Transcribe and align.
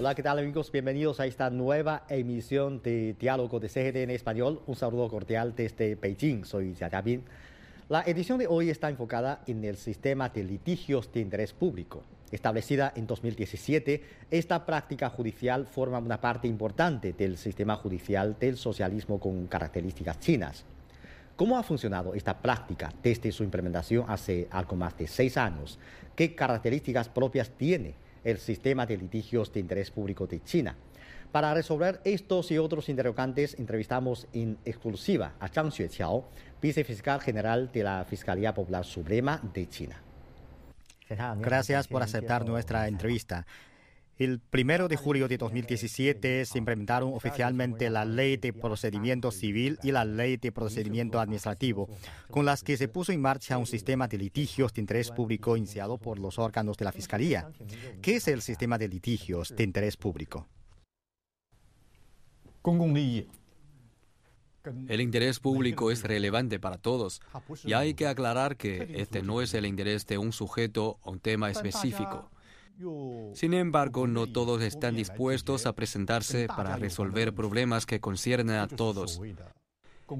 Hola, 0.00 0.14
¿qué 0.14 0.22
tal 0.22 0.38
amigos? 0.38 0.70
Bienvenidos 0.70 1.18
a 1.18 1.26
esta 1.26 1.50
nueva 1.50 2.04
emisión 2.08 2.80
de 2.84 3.16
Diálogo 3.18 3.58
de 3.58 3.68
CGD 3.68 3.96
en 3.96 4.10
Español. 4.10 4.62
Un 4.68 4.76
saludo 4.76 5.08
cordial 5.08 5.56
desde 5.56 5.96
Beijing. 5.96 6.44
Soy 6.44 6.72
Bin. 7.02 7.24
La 7.88 8.02
edición 8.02 8.38
de 8.38 8.46
hoy 8.46 8.70
está 8.70 8.90
enfocada 8.90 9.42
en 9.48 9.64
el 9.64 9.76
sistema 9.76 10.28
de 10.28 10.44
litigios 10.44 11.12
de 11.12 11.18
interés 11.18 11.52
público. 11.52 12.04
Establecida 12.30 12.92
en 12.94 13.08
2017, 13.08 14.04
esta 14.30 14.64
práctica 14.64 15.10
judicial 15.10 15.66
forma 15.66 15.98
una 15.98 16.20
parte 16.20 16.46
importante 16.46 17.12
del 17.12 17.36
sistema 17.36 17.74
judicial 17.74 18.36
del 18.38 18.56
socialismo 18.56 19.18
con 19.18 19.48
características 19.48 20.20
chinas. 20.20 20.64
¿Cómo 21.34 21.58
ha 21.58 21.64
funcionado 21.64 22.14
esta 22.14 22.38
práctica 22.38 22.92
desde 23.02 23.32
su 23.32 23.42
implementación 23.42 24.04
hace 24.06 24.46
algo 24.52 24.76
más 24.76 24.96
de 24.96 25.08
seis 25.08 25.36
años? 25.36 25.76
¿Qué 26.14 26.36
características 26.36 27.08
propias 27.08 27.50
tiene? 27.50 27.94
El 28.24 28.38
sistema 28.38 28.86
de 28.86 28.96
litigios 28.96 29.52
de 29.52 29.60
interés 29.60 29.90
público 29.90 30.26
de 30.26 30.42
China. 30.42 30.76
Para 31.32 31.52
resolver 31.52 32.00
estos 32.04 32.50
y 32.50 32.58
otros 32.58 32.88
interrogantes, 32.88 33.58
entrevistamos 33.58 34.26
en 34.32 34.58
exclusiva 34.64 35.34
a 35.40 35.48
Zhang 35.48 35.70
Xueqiao, 35.70 36.28
vicefiscal 36.62 37.20
general 37.20 37.70
de 37.70 37.84
la 37.84 38.04
Fiscalía 38.04 38.54
Popular 38.54 38.84
Suprema 38.84 39.40
de 39.52 39.68
China. 39.68 40.02
Gracias 41.38 41.88
por 41.88 42.02
aceptar 42.02 42.46
nuestra 42.46 42.88
entrevista. 42.88 43.46
El 44.18 44.40
primero 44.40 44.88
de 44.88 44.96
julio 44.96 45.28
de 45.28 45.38
2017 45.38 46.44
se 46.44 46.58
implementaron 46.58 47.14
oficialmente 47.14 47.88
la 47.88 48.04
Ley 48.04 48.36
de 48.36 48.52
Procedimiento 48.52 49.30
Civil 49.30 49.78
y 49.84 49.92
la 49.92 50.04
Ley 50.04 50.38
de 50.38 50.50
Procedimiento 50.50 51.20
Administrativo, 51.20 51.88
con 52.28 52.44
las 52.44 52.64
que 52.64 52.76
se 52.76 52.88
puso 52.88 53.12
en 53.12 53.20
marcha 53.20 53.58
un 53.58 53.66
sistema 53.66 54.08
de 54.08 54.18
litigios 54.18 54.74
de 54.74 54.80
interés 54.80 55.12
público 55.12 55.56
iniciado 55.56 55.98
por 55.98 56.18
los 56.18 56.36
órganos 56.40 56.76
de 56.76 56.84
la 56.84 56.90
Fiscalía. 56.90 57.48
¿Qué 58.02 58.16
es 58.16 58.26
el 58.26 58.42
sistema 58.42 58.76
de 58.76 58.88
litigios 58.88 59.54
de 59.54 59.62
interés 59.62 59.96
público? 59.96 60.48
El 64.88 65.00
interés 65.00 65.38
público 65.38 65.92
es 65.92 66.02
relevante 66.02 66.58
para 66.58 66.78
todos 66.78 67.20
y 67.64 67.72
hay 67.74 67.94
que 67.94 68.08
aclarar 68.08 68.56
que 68.56 68.96
este 68.96 69.22
no 69.22 69.42
es 69.42 69.54
el 69.54 69.64
interés 69.64 70.06
de 70.08 70.18
un 70.18 70.32
sujeto 70.32 70.98
o 71.02 71.12
un 71.12 71.20
tema 71.20 71.50
específico. 71.50 72.32
Sin 73.34 73.54
embargo, 73.54 74.06
no 74.06 74.26
todos 74.26 74.62
están 74.62 74.96
dispuestos 74.96 75.66
a 75.66 75.74
presentarse 75.74 76.46
para 76.46 76.76
resolver 76.76 77.34
problemas 77.34 77.86
que 77.86 78.00
conciernen 78.00 78.56
a 78.56 78.68
todos. 78.68 79.20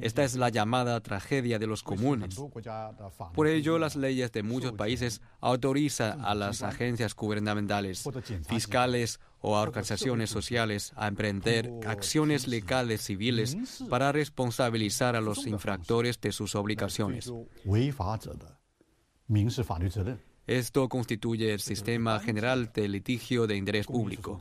Esta 0.00 0.22
es 0.22 0.36
la 0.36 0.50
llamada 0.50 1.00
tragedia 1.00 1.58
de 1.58 1.66
los 1.66 1.82
comunes. 1.82 2.38
Por 3.34 3.46
ello, 3.46 3.78
las 3.78 3.96
leyes 3.96 4.32
de 4.32 4.42
muchos 4.42 4.72
países 4.72 5.22
autorizan 5.40 6.24
a 6.24 6.34
las 6.34 6.62
agencias 6.62 7.14
gubernamentales, 7.14 8.04
fiscales 8.46 9.20
o 9.40 9.58
organizaciones 9.58 10.30
sociales 10.30 10.92
a 10.96 11.08
emprender 11.08 11.70
acciones 11.86 12.48
legales 12.48 13.02
civiles 13.02 13.56
para 13.88 14.12
responsabilizar 14.12 15.16
a 15.16 15.20
los 15.20 15.46
infractores 15.46 16.20
de 16.20 16.32
sus 16.32 16.54
obligaciones. 16.54 17.32
Esto 20.48 20.88
constituye 20.88 21.52
el 21.52 21.60
sistema 21.60 22.18
general 22.20 22.70
de 22.72 22.88
litigio 22.88 23.46
de 23.46 23.54
interés 23.54 23.86
público. 23.86 24.38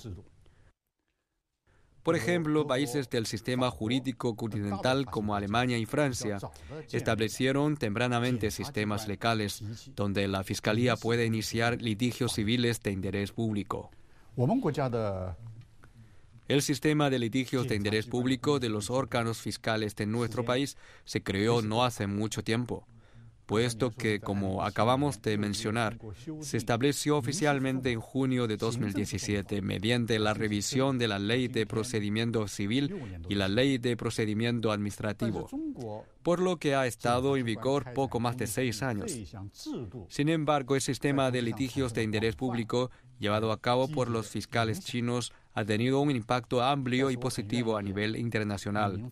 Por 2.02 2.16
ejemplo, 2.16 2.66
países 2.66 3.10
del 3.10 3.26
sistema 3.26 3.70
jurídico 3.70 4.38
continental 4.38 5.06
como 5.06 5.36
Alemania 5.36 5.78
y 5.78 5.86
Francia 5.86 6.40
establecieron 6.94 7.76
tempranamente 7.76 8.52
sistemas 8.52 9.10
legales 9.10 9.62
donde 9.98 10.30
la 10.30 10.46
Fiscalía 10.46 10.96
puede 10.96 11.26
iniciar 11.26 11.82
litigios 11.82 12.32
civiles 12.32 12.82
de 12.82 12.92
interés 12.92 13.34
público. 13.34 13.92
El 16.48 16.62
sistema 16.62 17.10
de 17.10 17.20
litigios 17.20 17.68
de 17.68 17.76
interés 17.76 18.06
público 18.06 18.60
de 18.60 18.70
los 18.70 18.90
órganos 18.90 19.42
fiscales 19.42 19.94
de 19.98 20.06
nuestro 20.06 20.46
país 20.46 20.78
se 21.04 21.22
creó 21.22 21.62
no 21.62 21.84
hace 21.84 22.08
mucho 22.08 22.46
tiempo 22.46 22.88
puesto 23.48 23.92
que, 23.92 24.20
como 24.20 24.64
acabamos 24.64 25.22
de 25.22 25.38
mencionar, 25.38 25.98
se 26.42 26.58
estableció 26.58 27.18
oficialmente 27.18 27.92
en 27.92 28.02
junio 28.02 28.46
de 28.46 28.58
2017 28.58 29.62
mediante 29.62 30.20
la 30.20 30.34
revisión 30.34 31.00
de 31.00 31.08
la 31.08 31.18
Ley 31.18 31.48
de 31.48 31.66
Procedimiento 31.66 32.48
Civil 32.50 32.94
y 33.30 33.36
la 33.36 33.48
Ley 33.48 33.78
de 33.78 33.96
Procedimiento 33.96 34.72
Administrativo, 34.72 35.48
por 36.22 36.42
lo 36.42 36.58
que 36.58 36.76
ha 36.76 36.86
estado 36.86 37.38
en 37.38 37.46
vigor 37.46 37.94
poco 37.94 38.20
más 38.20 38.38
de 38.38 38.48
seis 38.48 38.84
años. 38.84 39.18
Sin 40.10 40.30
embargo, 40.30 40.76
el 40.76 40.82
sistema 40.82 41.32
de 41.32 41.42
litigios 41.42 41.94
de 41.94 42.04
interés 42.04 42.36
público 42.36 42.92
llevado 43.18 43.54
a 43.54 43.62
cabo 43.62 43.88
por 43.88 44.10
los 44.10 44.28
fiscales 44.28 44.82
chinos 44.82 45.32
ha 45.54 45.64
tenido 45.64 46.02
un 46.02 46.12
impacto 46.12 46.62
amplio 46.62 47.10
y 47.12 47.18
positivo 47.18 47.78
a 47.78 47.82
nivel 47.82 48.18
internacional. 48.18 49.12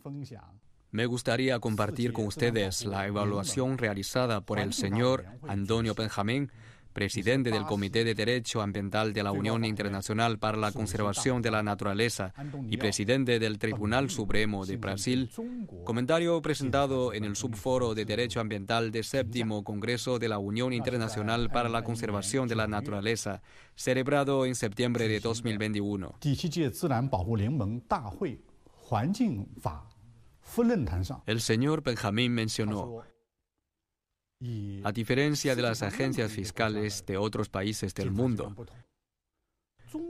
Me 0.95 1.07
gustaría 1.07 1.59
compartir 1.59 2.13
con 2.13 2.25
ustedes 2.25 2.85
la 2.85 3.05
evaluación 3.05 3.77
realizada 3.77 4.39
por 4.39 4.59
el 4.59 4.71
señor 4.71 5.25
Antonio 5.45 5.93
Benjamín, 5.93 6.49
presidente 6.93 7.51
del 7.51 7.65
Comité 7.65 8.05
de 8.05 8.15
Derecho 8.15 8.61
Ambiental 8.61 9.11
de 9.11 9.21
la 9.21 9.33
Unión 9.33 9.65
Internacional 9.65 10.39
para 10.39 10.57
la 10.57 10.71
Conservación 10.71 11.41
de 11.41 11.51
la 11.51 11.63
Naturaleza 11.63 12.33
y 12.69 12.77
presidente 12.77 13.39
del 13.39 13.59
Tribunal 13.59 14.09
Supremo 14.09 14.65
de 14.65 14.77
Brasil, 14.77 15.29
comentario 15.83 16.41
presentado 16.41 17.11
en 17.11 17.25
el 17.25 17.35
Subforo 17.35 17.93
de 17.93 18.05
Derecho 18.05 18.39
Ambiental 18.39 18.93
del 18.93 19.03
Séptimo 19.03 19.65
Congreso 19.65 20.17
de 20.17 20.29
la 20.29 20.37
Unión 20.37 20.71
Internacional 20.71 21.49
para 21.49 21.67
la 21.67 21.83
Conservación 21.83 22.47
de 22.47 22.55
la 22.55 22.67
Naturaleza, 22.67 23.41
celebrado 23.75 24.45
en 24.45 24.55
septiembre 24.55 25.09
de 25.09 25.19
2021. 25.19 26.15
El 31.25 31.41
señor 31.41 31.83
Benjamín 31.83 32.33
mencionó, 32.33 33.03
a 34.83 34.91
diferencia 34.91 35.55
de 35.55 35.61
las 35.61 35.81
agencias 35.81 36.31
fiscales 36.31 37.05
de 37.05 37.17
otros 37.17 37.49
países 37.49 37.93
del 37.93 38.11
mundo, 38.11 38.55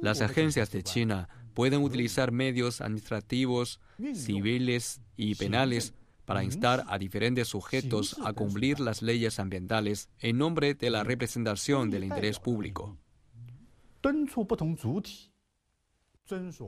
las 0.01 0.22
agencias 0.22 0.72
de 0.72 0.84
China 0.84 1.29
pueden 1.53 1.81
utilizar 1.81 2.31
medios 2.31 2.81
administrativos, 2.81 3.79
civiles 4.13 5.01
y 5.16 5.35
penales 5.35 5.94
para 6.25 6.44
instar 6.44 6.84
a 6.88 6.97
diferentes 6.97 7.47
sujetos 7.47 8.18
a 8.24 8.34
cumplir 8.34 8.79
las 8.79 9.01
leyes 9.01 9.40
ambientales 9.40 10.09
en 10.19 10.38
nombre 10.38 10.74
de 10.74 10.90
la 10.90 11.03
representación 11.03 11.90
del 11.90 12.03
interés 12.03 12.40
público. 12.40 12.97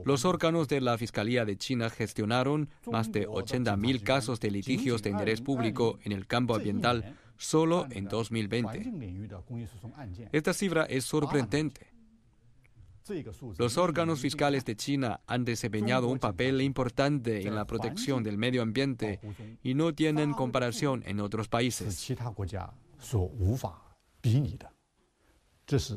Los 0.04 0.24
órganos 0.24 0.68
de 0.68 0.80
la 0.80 0.96
Fiscalía 0.98 1.44
de 1.44 1.56
China 1.56 1.90
gestionaron 1.90 2.68
más 2.90 3.10
de 3.10 3.26
80.000 3.26 4.02
casos 4.02 4.40
de 4.40 4.50
litigios 4.50 5.02
de 5.02 5.10
interés 5.10 5.40
público 5.40 5.98
en 6.04 6.12
el 6.12 6.26
campo 6.26 6.54
ambiental 6.54 7.16
solo 7.36 7.86
en 7.90 8.06
2020. 8.06 10.28
Esta 10.32 10.52
cifra 10.52 10.84
es 10.84 11.04
sorprendente. 11.04 11.92
Los 13.58 13.78
órganos 13.78 14.20
fiscales 14.20 14.64
de 14.64 14.76
China 14.76 15.20
han 15.26 15.44
desempeñado 15.44 16.08
un 16.08 16.18
papel 16.18 16.60
importante 16.60 17.46
en 17.46 17.54
la 17.54 17.64
protección 17.64 18.22
del 18.22 18.36
medio 18.36 18.62
ambiente 18.62 19.20
y 19.62 19.74
no 19.74 19.94
tienen 19.94 20.34
comparación 20.34 21.02
en 21.06 21.20
otros 21.20 21.48
países. 21.48 22.14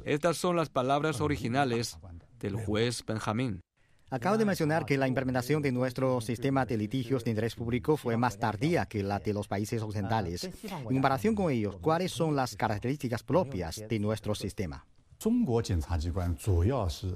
Estas 0.05 0.37
son 0.37 0.55
las 0.55 0.69
palabras 0.69 1.21
originales 1.21 1.97
del 2.41 2.55
juez 2.55 3.03
Benjamín. 3.05 3.61
Acabo 4.09 4.37
de 4.37 4.43
mencionar 4.43 4.85
que 4.85 4.97
la 4.97 5.07
implementación 5.07 5.61
de 5.61 5.71
nuestro 5.71 6.19
sistema 6.19 6.65
de 6.65 6.75
litigios 6.75 7.23
de 7.23 7.29
interés 7.29 7.55
público 7.55 7.95
fue 7.95 8.17
más 8.17 8.37
tardía 8.37 8.85
que 8.85 9.03
la 9.03 9.19
de 9.19 9.31
los 9.31 9.47
países 9.47 9.81
occidentales. 9.81 10.43
En 10.43 10.83
comparación 10.83 11.33
con 11.33 11.49
ellos, 11.49 11.77
¿cuáles 11.77 12.11
son 12.11 12.35
las 12.35 12.57
características 12.57 13.23
propias 13.23 13.81
de 13.87 13.99
nuestro 13.99 14.35
sistema? 14.35 14.85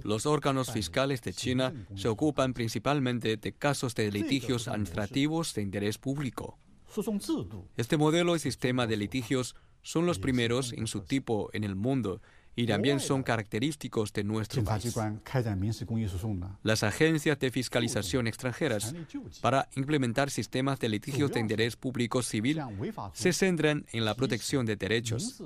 Los 0.04 0.26
órganos 0.26 0.72
fiscales 0.72 1.22
de 1.22 1.34
China 1.34 1.74
se 1.96 2.08
ocupan 2.08 2.54
principalmente 2.54 3.36
de 3.36 3.52
casos 3.52 3.94
de 3.94 4.10
litigios 4.10 4.70
administrativos 4.70 5.54
de 5.54 5.64
interés 5.64 5.98
público. 5.98 6.58
Este 7.76 7.98
modelo 7.98 8.38
y 8.38 8.40
sistema 8.40 8.88
de 8.88 8.96
litigios 8.96 9.56
son 9.82 10.06
los 10.06 10.18
primeros 10.18 10.72
en 10.72 10.88
su 10.88 11.02
tipo 11.02 11.50
en 11.52 11.66
el 11.66 11.76
mundo 11.76 12.22
y 12.56 12.66
también 12.66 13.00
son 13.00 13.24
característicos 13.24 14.14
de 14.14 14.24
nuestro 14.24 14.64
país. 14.64 14.96
Las 16.64 16.84
agencias 16.84 17.40
de 17.40 17.52
fiscalización 17.52 18.28
extranjeras 18.28 18.94
para 19.42 19.70
implementar 19.76 20.30
sistemas 20.30 20.80
de 20.80 20.90
litigios 20.90 21.32
de 21.32 21.40
interés 21.40 21.76
público 21.76 22.24
civil 22.24 22.62
se 23.14 23.34
centran 23.34 23.86
en 23.92 24.06
la 24.06 24.16
protección 24.16 24.66
de 24.66 24.76
derechos. 24.76 25.42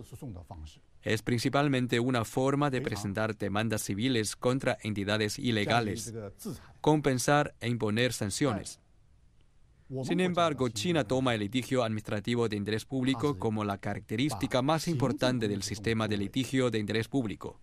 Es 1.02 1.22
principalmente 1.22 2.00
una 2.00 2.26
forma 2.26 2.70
de 2.70 2.82
presentar 2.82 3.38
demandas 3.38 3.84
civiles 3.84 4.36
contra 4.36 4.78
entidades 4.84 5.40
ilegales, 5.40 6.14
compensar 6.82 7.56
e 7.62 7.70
imponer 7.70 8.14
sanciones. 8.14 8.80
Sin 10.03 10.19
embargo, 10.19 10.69
China 10.69 11.03
toma 11.03 11.33
el 11.33 11.39
litigio 11.39 11.83
administrativo 11.83 12.47
de 12.47 12.56
interés 12.56 12.86
público 12.86 13.39
como 13.39 13.63
la 13.63 13.80
característica 13.80 14.62
más 14.62 14.88
importante 14.88 15.47
del 15.47 15.63
sistema 15.63 16.07
de 16.07 16.18
litigio 16.18 16.69
de 16.69 16.77
interés 16.77 17.07
público. 17.07 17.59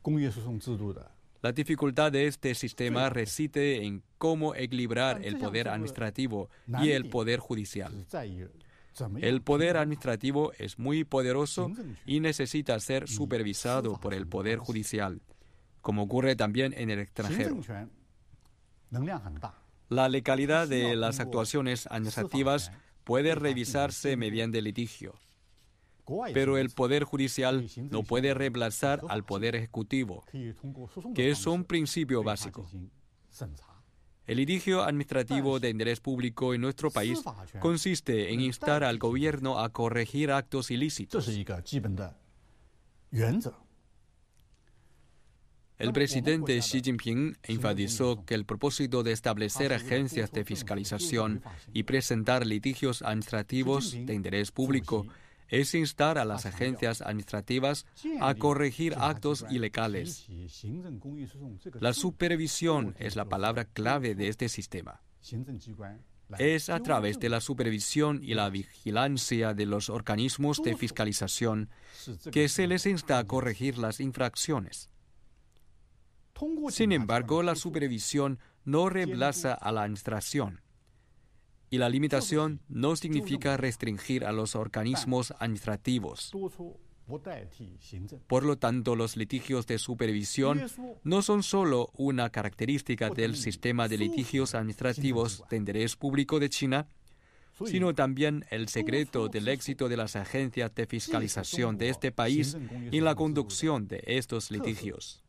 La 1.42 1.52
dificultad 1.52 2.10
de 2.10 2.26
este 2.26 2.54
sistema 2.56 3.08
reside 3.10 3.84
en 3.84 4.02
cómo 4.18 4.56
equilibrar 4.56 5.24
el 5.24 5.38
poder 5.38 5.68
administrativo 5.68 6.50
y 6.82 6.90
el 6.90 7.08
poder 7.08 7.38
judicial. 7.38 7.92
El 9.20 9.42
poder 9.42 9.76
administrativo 9.76 10.52
es 10.58 10.78
muy 10.78 11.04
poderoso 11.04 11.70
y 12.06 12.18
necesita 12.18 12.80
ser 12.80 13.08
supervisado 13.08 14.00
por 14.00 14.14
el 14.14 14.26
poder 14.26 14.58
judicial, 14.58 15.20
como 15.80 16.02
ocurre 16.02 16.34
también 16.34 16.74
en 16.76 16.90
el 16.90 16.98
extranjero. 16.98 17.60
La 19.88 20.08
legalidad 20.08 20.66
de 20.68 20.96
las 20.96 21.20
actuaciones 21.20 21.86
administrativas 21.86 22.72
puede 23.04 23.34
revisarse 23.34 24.16
mediante 24.16 24.60
litigio, 24.60 25.14
pero 26.34 26.58
el 26.58 26.70
poder 26.70 27.04
judicial 27.04 27.68
no 27.90 28.02
puede 28.02 28.34
reemplazar 28.34 29.00
al 29.08 29.24
poder 29.24 29.54
ejecutivo, 29.54 30.24
que 31.14 31.30
es 31.30 31.46
un 31.46 31.64
principio 31.64 32.22
básico. 32.24 32.68
El 34.26 34.38
litigio 34.38 34.82
administrativo 34.82 35.60
de 35.60 35.70
interés 35.70 36.00
público 36.00 36.52
en 36.52 36.60
nuestro 36.60 36.90
país 36.90 37.22
consiste 37.60 38.32
en 38.32 38.40
instar 38.40 38.82
al 38.82 38.98
gobierno 38.98 39.60
a 39.60 39.68
corregir 39.68 40.32
actos 40.32 40.72
ilícitos. 40.72 41.28
El 45.78 45.92
presidente 45.92 46.58
Xi 46.58 46.80
Jinping 46.80 47.36
enfatizó 47.42 48.24
que 48.24 48.34
el 48.34 48.46
propósito 48.46 49.02
de 49.02 49.12
establecer 49.12 49.74
agencias 49.74 50.32
de 50.32 50.44
fiscalización 50.44 51.42
y 51.74 51.82
presentar 51.82 52.46
litigios 52.46 53.02
administrativos 53.02 53.92
de 53.92 54.14
interés 54.14 54.52
público 54.52 55.06
es 55.48 55.74
instar 55.74 56.18
a 56.18 56.24
las 56.24 56.46
agencias 56.46 57.02
administrativas 57.02 57.86
a 58.20 58.34
corregir 58.34 58.94
actos 58.96 59.44
ilegales. 59.50 60.26
La 61.78 61.92
supervisión 61.92 62.94
es 62.98 63.14
la 63.14 63.26
palabra 63.26 63.64
clave 63.66 64.14
de 64.14 64.28
este 64.28 64.48
sistema. 64.48 65.02
Es 66.38 66.70
a 66.70 66.80
través 66.80 67.20
de 67.20 67.28
la 67.28 67.40
supervisión 67.40 68.20
y 68.22 68.34
la 68.34 68.48
vigilancia 68.48 69.54
de 69.54 69.66
los 69.66 69.90
organismos 69.90 70.60
de 70.62 70.76
fiscalización 70.76 71.68
que 72.32 72.48
se 72.48 72.66
les 72.66 72.86
insta 72.86 73.18
a 73.18 73.24
corregir 73.24 73.78
las 73.78 74.00
infracciones. 74.00 74.90
Sin 76.68 76.92
embargo, 76.92 77.42
la 77.42 77.54
supervisión 77.54 78.38
no 78.64 78.88
reemplaza 78.88 79.54
a 79.54 79.72
la 79.72 79.82
administración 79.82 80.60
y 81.70 81.78
la 81.78 81.88
limitación 81.88 82.60
no 82.68 82.96
significa 82.96 83.56
restringir 83.56 84.24
a 84.24 84.32
los 84.32 84.54
organismos 84.54 85.32
administrativos. 85.38 86.32
Por 88.26 88.44
lo 88.44 88.58
tanto, 88.58 88.96
los 88.96 89.16
litigios 89.16 89.66
de 89.66 89.78
supervisión 89.78 90.62
no 91.04 91.22
son 91.22 91.42
solo 91.42 91.90
una 91.94 92.30
característica 92.30 93.10
del 93.10 93.36
sistema 93.36 93.88
de 93.88 93.98
litigios 93.98 94.54
administrativos 94.54 95.44
de 95.48 95.56
interés 95.56 95.96
público 95.96 96.40
de 96.40 96.50
China, 96.50 96.88
sino 97.64 97.94
también 97.94 98.44
el 98.50 98.68
secreto 98.68 99.28
del 99.28 99.48
éxito 99.48 99.88
de 99.88 99.96
las 99.96 100.16
agencias 100.16 100.74
de 100.74 100.86
fiscalización 100.86 101.78
de 101.78 101.90
este 101.90 102.12
país 102.12 102.54
en 102.54 103.04
la 103.04 103.14
conducción 103.14 103.86
de 103.86 104.02
estos 104.06 104.50
litigios. 104.50 105.25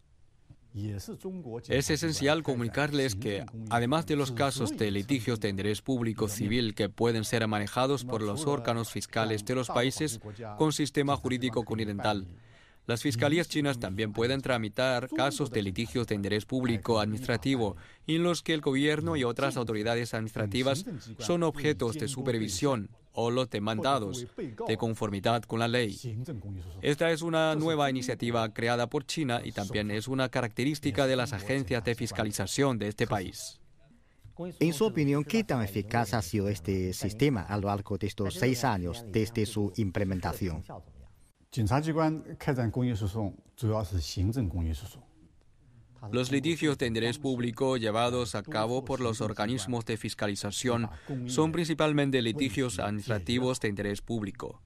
Es 1.68 1.90
esencial 1.90 2.44
comunicarles 2.44 3.16
que, 3.16 3.46
además 3.70 4.06
de 4.06 4.16
los 4.16 4.32
casos 4.32 4.78
de 4.78 4.92
litigios 4.92 5.40
de 5.40 5.50
interés 5.50 5.82
público 5.82 6.28
civil 6.28 6.76
que 6.76 6.90
pueden 6.90 7.24
ser 7.24 7.48
manejados 7.48 8.06
por 8.06 8.22
los 8.22 8.46
órganos 8.46 8.92
fiscales 8.92 9.44
de 9.46 9.56
los 9.56 9.70
países 9.70 10.20
con 10.58 10.74
sistema 10.74 11.16
jurídico 11.16 11.64
continental, 11.64 12.28
las 12.88 13.02
fiscalías 13.02 13.50
chinas 13.50 13.80
también 13.80 14.14
pueden 14.14 14.42
tramitar 14.42 15.10
casos 15.10 15.52
de 15.52 15.62
litigios 15.62 16.08
de 16.08 16.16
interés 16.16 16.46
público 16.46 17.02
administrativo 17.02 17.76
en 18.08 18.24
los 18.24 18.42
que 18.42 18.54
el 18.54 18.62
gobierno 18.62 19.18
y 19.18 19.26
otras 19.26 19.58
autoridades 19.58 20.14
administrativas 20.14 20.86
son 21.20 21.44
objetos 21.44 21.96
de 21.96 22.08
supervisión 22.08 22.90
o 23.12 23.30
los 23.30 23.50
demandados 23.50 24.26
de 24.68 24.78
conformidad 24.78 25.44
con 25.44 25.60
la 25.60 25.68
ley. 25.68 26.00
Esta 26.82 27.12
es 27.12 27.22
una 27.22 27.56
nueva 27.56 27.90
iniciativa 27.90 28.54
creada 28.54 28.88
por 28.88 29.06
China 29.06 29.42
y 29.44 29.52
también 29.52 29.92
es 29.92 30.08
una 30.08 30.30
característica 30.30 31.08
de 31.08 31.18
las 31.18 31.34
agencias 31.34 31.84
de 31.84 31.96
fiscalización 31.96 32.78
de 32.80 32.88
este 32.88 33.06
país. 33.06 33.60
En 34.60 34.74
su 34.74 34.86
opinión, 34.86 35.26
¿qué 35.26 35.44
tan 35.44 35.62
eficaz 35.62 36.14
ha 36.14 36.22
sido 36.22 36.48
este 36.48 36.94
sistema 36.94 37.42
a 37.42 37.58
lo 37.58 37.68
largo 37.68 37.98
de 37.98 38.08
estos 38.08 38.36
seis 38.36 38.64
años 38.64 39.04
desde 39.12 39.46
su 39.46 39.74
implementación? 39.76 40.64
Los 46.12 46.32
litigios 46.32 46.78
de 46.78 46.88
interés 46.88 47.18
público 47.18 47.78
llevados 47.78 48.36
a 48.36 48.44
cabo 48.44 48.86
por 48.86 49.00
los 49.00 49.22
organismos 49.22 49.86
de 49.86 49.98
fiscalización 49.98 50.90
son 51.26 51.52
principalmente 51.52 52.22
litigios 52.22 52.80
administrativos 52.80 53.60
de 53.60 53.70
interés 53.70 54.02
público. 54.02 54.62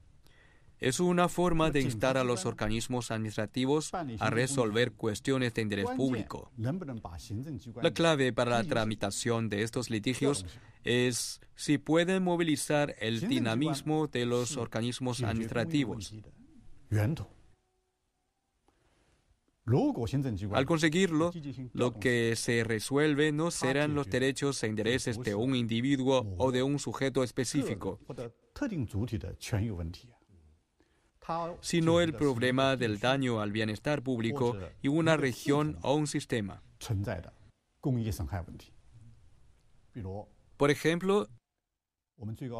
Es 0.78 0.98
una 0.98 1.28
forma 1.28 1.70
de 1.70 1.80
instar 1.80 2.18
a 2.18 2.24
los 2.24 2.44
organismos 2.44 3.12
administrativos 3.12 3.92
a 3.94 4.30
resolver 4.30 4.92
cuestiones 4.92 5.54
de 5.54 5.62
interés 5.62 5.88
público. 5.96 6.50
La 6.56 7.92
clave 7.92 8.32
para 8.32 8.50
la 8.50 8.64
tramitación 8.64 9.48
de 9.48 9.62
estos 9.62 9.90
litigios 9.90 10.44
es 10.82 11.40
si 11.54 11.78
pueden 11.78 12.24
movilizar 12.24 12.96
el 12.98 13.20
dinamismo 13.28 14.08
de 14.08 14.26
los 14.26 14.56
organismos 14.56 15.22
administrativos. 15.22 16.12
Al 20.52 20.66
conseguirlo, 20.66 21.30
lo 21.72 21.98
que 21.98 22.34
se 22.36 22.64
resuelve 22.64 23.32
no 23.32 23.50
serán 23.50 23.94
los 23.94 24.10
derechos 24.10 24.62
e 24.62 24.66
intereses 24.66 25.18
de 25.20 25.34
un 25.34 25.54
individuo 25.54 26.34
o 26.36 26.52
de 26.52 26.62
un 26.62 26.78
sujeto 26.78 27.22
específico, 27.22 28.00
sino 31.60 32.00
el 32.00 32.14
problema 32.14 32.76
del 32.76 32.98
daño 32.98 33.40
al 33.40 33.52
bienestar 33.52 34.02
público 34.02 34.56
y 34.82 34.88
una 34.88 35.16
región 35.16 35.78
o 35.82 35.94
un 35.94 36.06
sistema. 36.06 36.62
Por 40.56 40.70
ejemplo, 40.70 41.28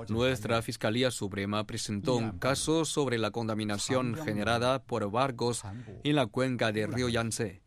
nuestra 0.09 0.62
Fiscalía 0.62 1.11
Suprema 1.11 1.66
presentó 1.66 2.16
un 2.16 2.38
caso 2.38 2.85
sobre 2.85 3.19
la 3.19 3.31
contaminación 3.31 4.14
generada 4.14 4.83
por 4.83 5.11
barcos 5.11 5.62
en 6.04 6.16
la 6.16 6.26
cuenca 6.26 6.73
del 6.73 6.92
río 6.92 7.09
Yangtze. 7.09 7.62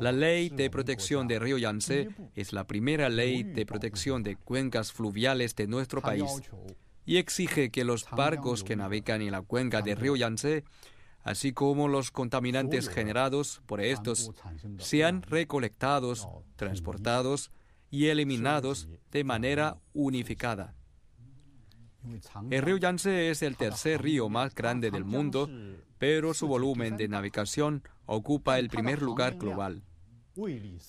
La 0.00 0.12
Ley 0.12 0.50
de 0.50 0.70
Protección 0.70 1.26
del 1.26 1.40
Río 1.40 1.58
Yangtze 1.58 2.08
es 2.34 2.52
la 2.52 2.66
primera 2.66 3.08
ley 3.08 3.42
de 3.42 3.64
protección 3.64 4.22
de 4.22 4.36
cuencas 4.36 4.92
fluviales 4.92 5.56
de 5.56 5.66
nuestro 5.66 6.02
país 6.02 6.30
y 7.04 7.16
exige 7.16 7.70
que 7.70 7.84
los 7.84 8.08
barcos 8.10 8.62
que 8.62 8.76
navegan 8.76 9.22
en 9.22 9.32
la 9.32 9.42
cuenca 9.42 9.82
del 9.82 9.96
río 9.96 10.16
Yangtze, 10.16 10.64
así 11.22 11.52
como 11.52 11.88
los 11.88 12.10
contaminantes 12.10 12.88
generados 12.88 13.62
por 13.66 13.80
estos, 13.80 14.32
sean 14.78 15.22
recolectados, 15.22 16.28
transportados 16.56 17.50
y 17.92 18.06
eliminados 18.06 18.88
de 19.12 19.22
manera 19.22 19.76
unificada. 19.92 20.74
El 22.50 22.62
río 22.62 22.78
Yangtze 22.78 23.30
es 23.30 23.42
el 23.42 23.56
tercer 23.56 24.02
río 24.02 24.28
más 24.28 24.54
grande 24.54 24.90
del 24.90 25.04
mundo, 25.04 25.48
pero 25.98 26.34
su 26.34 26.48
volumen 26.48 26.96
de 26.96 27.06
navegación 27.06 27.84
ocupa 28.06 28.58
el 28.58 28.70
primer 28.70 29.02
lugar 29.02 29.36
global. 29.36 29.84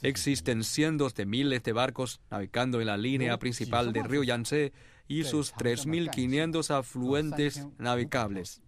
Existen 0.01 0.63
cientos 0.63 1.13
de 1.13 1.25
miles 1.25 1.61
de 1.63 1.73
barcos 1.73 2.21
navegando 2.31 2.79
en 2.79 2.87
la 2.87 2.97
línea 2.97 3.37
principal 3.37 3.91
del 3.91 4.05
río 4.05 4.23
Yangtze 4.23 4.71
y 5.05 5.25
sus 5.25 5.53
3.500 5.53 6.73
afluentes 6.73 7.67
navegables. 7.77 8.63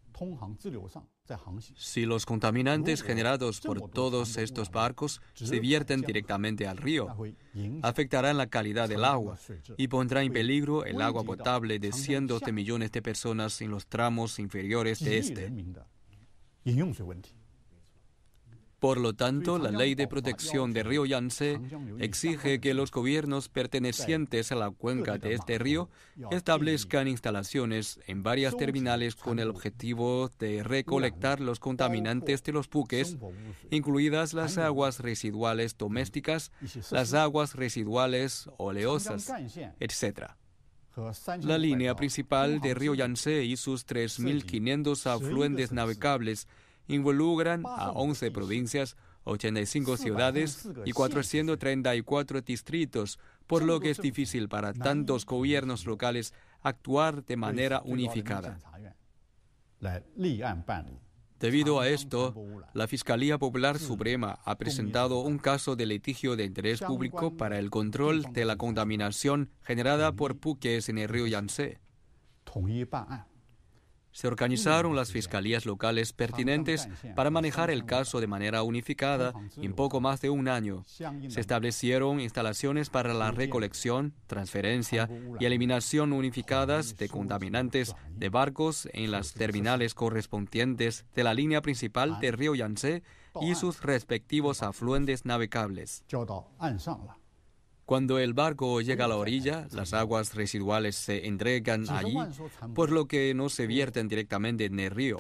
Si 1.76 2.06
los 2.06 2.26
contaminantes 2.26 3.02
generados 3.02 3.60
por 3.62 3.90
todos 3.90 4.38
estos 4.38 4.70
barcos 4.70 5.22
se 5.34 5.60
vierten 5.60 6.02
directamente 6.02 6.68
al 6.68 6.78
río, 6.78 7.08
afectarán 7.82 8.38
la 8.38 8.48
calidad 8.48 8.88
del 8.88 9.04
agua 9.04 9.38
y 9.78 9.88
pondrá 9.88 10.24
en 10.24 10.34
peligro 10.34 10.86
el 10.86 11.02
agua 11.02 11.24
potable 11.24 11.80
de 11.80 11.92
cientos 11.92 12.42
de 12.42 12.52
millones 12.52 12.92
de 12.92 13.02
personas 13.02 13.60
en 13.62 13.72
los 13.72 13.88
tramos 13.88 14.40
inferiores 14.40 15.00
de 15.00 15.18
este. 15.18 15.52
Por 18.80 19.00
lo 19.00 19.14
tanto, 19.14 19.58
la 19.58 19.72
ley 19.72 19.96
de 19.96 20.08
protección 20.08 20.74
del 20.74 20.86
río 20.86 21.06
Yangtze 21.06 21.60
exige 22.00 22.60
que 22.60 22.74
los 22.74 22.92
gobiernos 22.92 23.50
pertenecientes 23.50 24.52
a 24.52 24.56
la 24.56 24.70
cuenca 24.70 25.18
de 25.18 25.34
este 25.34 25.58
río 25.58 25.90
establezcan 26.32 27.08
instalaciones 27.08 28.00
en 28.06 28.22
varias 28.22 28.58
terminales 28.58 29.16
con 29.16 29.40
el 29.40 29.50
objetivo 29.50 30.30
de 30.40 30.62
recolectar 30.64 31.40
los 31.40 31.60
contaminantes 31.60 32.44
de 32.44 32.52
los 32.52 32.70
buques, 32.70 33.18
incluidas 33.72 34.34
las 34.34 34.58
aguas 34.58 35.00
residuales 35.00 35.78
domésticas, 35.78 36.52
las 36.92 37.14
aguas 37.14 37.56
residuales 37.56 38.50
oleosas, 38.58 39.32
etc. 39.80 40.32
La 41.42 41.58
línea 41.58 41.96
principal 41.96 42.62
del 42.62 42.76
río 42.76 42.94
Yangtze 42.94 43.44
y 43.44 43.58
sus 43.58 43.86
3.500 43.86 45.08
afluentes 45.08 45.72
navegables 45.72 46.48
involucran 46.88 47.64
a 47.66 47.92
11 47.92 48.32
provincias, 48.32 48.96
85 49.24 49.98
ciudades 49.98 50.68
y 50.86 50.92
434 50.92 52.42
distritos, 52.42 53.20
por 53.48 53.64
lo 53.64 53.80
que 53.80 53.90
es 53.92 54.00
difícil 54.00 54.48
para 54.50 54.74
tantos 54.74 55.26
gobiernos 55.26 55.86
locales 55.86 56.34
actuar 56.62 57.24
de 57.26 57.38
manera 57.38 57.82
unificada. 57.86 58.60
Debido 61.40 61.82
a 61.82 61.90
esto, 61.90 62.34
la 62.74 62.88
Fiscalía 62.88 63.38
Popular 63.38 63.78
Suprema 63.78 64.40
ha 64.46 64.58
presentado 64.58 65.20
un 65.20 65.38
caso 65.38 65.76
de 65.76 65.86
litigio 65.86 66.36
de 66.36 66.46
interés 66.46 66.82
público 66.82 67.36
para 67.36 67.60
el 67.60 67.70
control 67.70 68.24
de 68.32 68.46
la 68.46 68.56
contaminación 68.56 69.50
generada 69.62 70.14
por 70.14 70.36
buques 70.36 70.88
en 70.88 70.98
el 70.98 71.10
río 71.10 71.28
Yangtze 71.28 71.80
se 74.16 74.30
organizaron 74.30 74.96
las 74.96 75.12
fiscalías 75.12 75.66
locales 75.66 76.14
pertinentes 76.14 76.88
para 77.18 77.30
manejar 77.30 77.70
el 77.70 77.84
caso 77.84 78.22
de 78.22 78.28
manera 78.28 78.64
unificada 78.64 79.34
en 79.58 79.74
poco 79.74 80.00
más 80.00 80.22
de 80.22 80.30
un 80.30 80.48
año. 80.48 80.86
Se 81.28 81.42
establecieron 81.42 82.22
instalaciones 82.22 82.90
para 82.90 83.14
la 83.14 83.32
recolección, 83.32 84.14
transferencia 84.28 85.10
y 85.38 85.44
eliminación 85.44 86.14
unificadas 86.14 86.96
de 86.96 87.10
contaminantes 87.10 87.94
de 88.16 88.30
barcos 88.30 88.88
en 88.94 89.12
las 89.12 89.34
terminales 89.34 89.94
correspondientes 89.94 91.06
de 91.14 91.24
la 91.26 91.34
línea 91.34 91.62
principal 91.62 92.18
del 92.22 92.38
río 92.38 92.56
Yangtze 92.56 93.04
y 93.42 93.56
sus 93.56 93.82
respectivos 93.82 94.64
afluentes 94.64 95.26
navegables. 95.26 96.06
Cuando 97.86 98.18
el 98.18 98.34
barco 98.34 98.82
llega 98.82 99.06
a 99.06 99.08
la 99.08 99.16
orilla, 99.16 99.68
las 99.72 99.94
aguas 99.94 100.34
residuales 100.34 100.96
se 100.96 101.28
entregan 101.28 101.88
allí, 101.90 102.16
por 102.74 102.92
lo 102.92 103.08
que 103.08 103.34
no 103.36 103.50
se 103.50 103.68
vierten 103.68 104.08
directamente 104.08 104.66
en 104.66 104.80
el 104.80 104.90
río. 104.90 105.18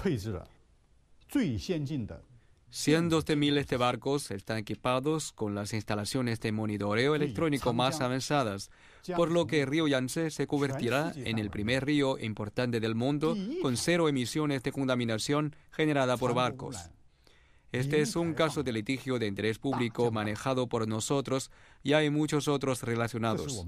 Cientos 2.69 3.25
de. 3.25 3.35
Miles 3.35 3.67
de 3.67 3.77
barcos 3.77 4.31
están 4.31 4.57
equipados 4.57 5.31
con 5.31 5.55
las 5.55 5.73
instalaciones 5.73 6.41
de 6.41 6.51
monitoreo 6.51 7.15
electrónico 7.15 7.71
más 7.71 8.01
avanzadas, 8.01 8.69
por 9.15 9.31
lo 9.31 9.47
que 9.47 9.61
el 9.61 9.67
río 9.67 9.87
Yangtze 9.87 10.31
se 10.31 10.47
convertirá 10.47 11.13
en 11.15 11.39
el 11.39 11.49
primer 11.51 11.85
río 11.85 12.17
importante 12.17 12.79
del 12.79 12.95
mundo 12.95 13.37
con 13.61 13.77
cero 13.77 14.09
emisiones 14.09 14.63
de 14.63 14.71
contaminación 14.71 15.55
generada 15.71 16.17
por 16.17 16.33
barcos. 16.33 16.89
Este 17.71 18.01
es 18.01 18.15
un 18.15 18.33
caso 18.33 18.63
de 18.63 18.71
litigio 18.71 19.19
de 19.19 19.27
interés 19.27 19.59
público 19.59 20.11
manejado 20.11 20.67
por 20.67 20.87
nosotros 20.87 21.51
y 21.83 21.93
hay 21.93 22.09
muchos 22.09 22.47
otros 22.47 22.83
relacionados. 22.83 23.65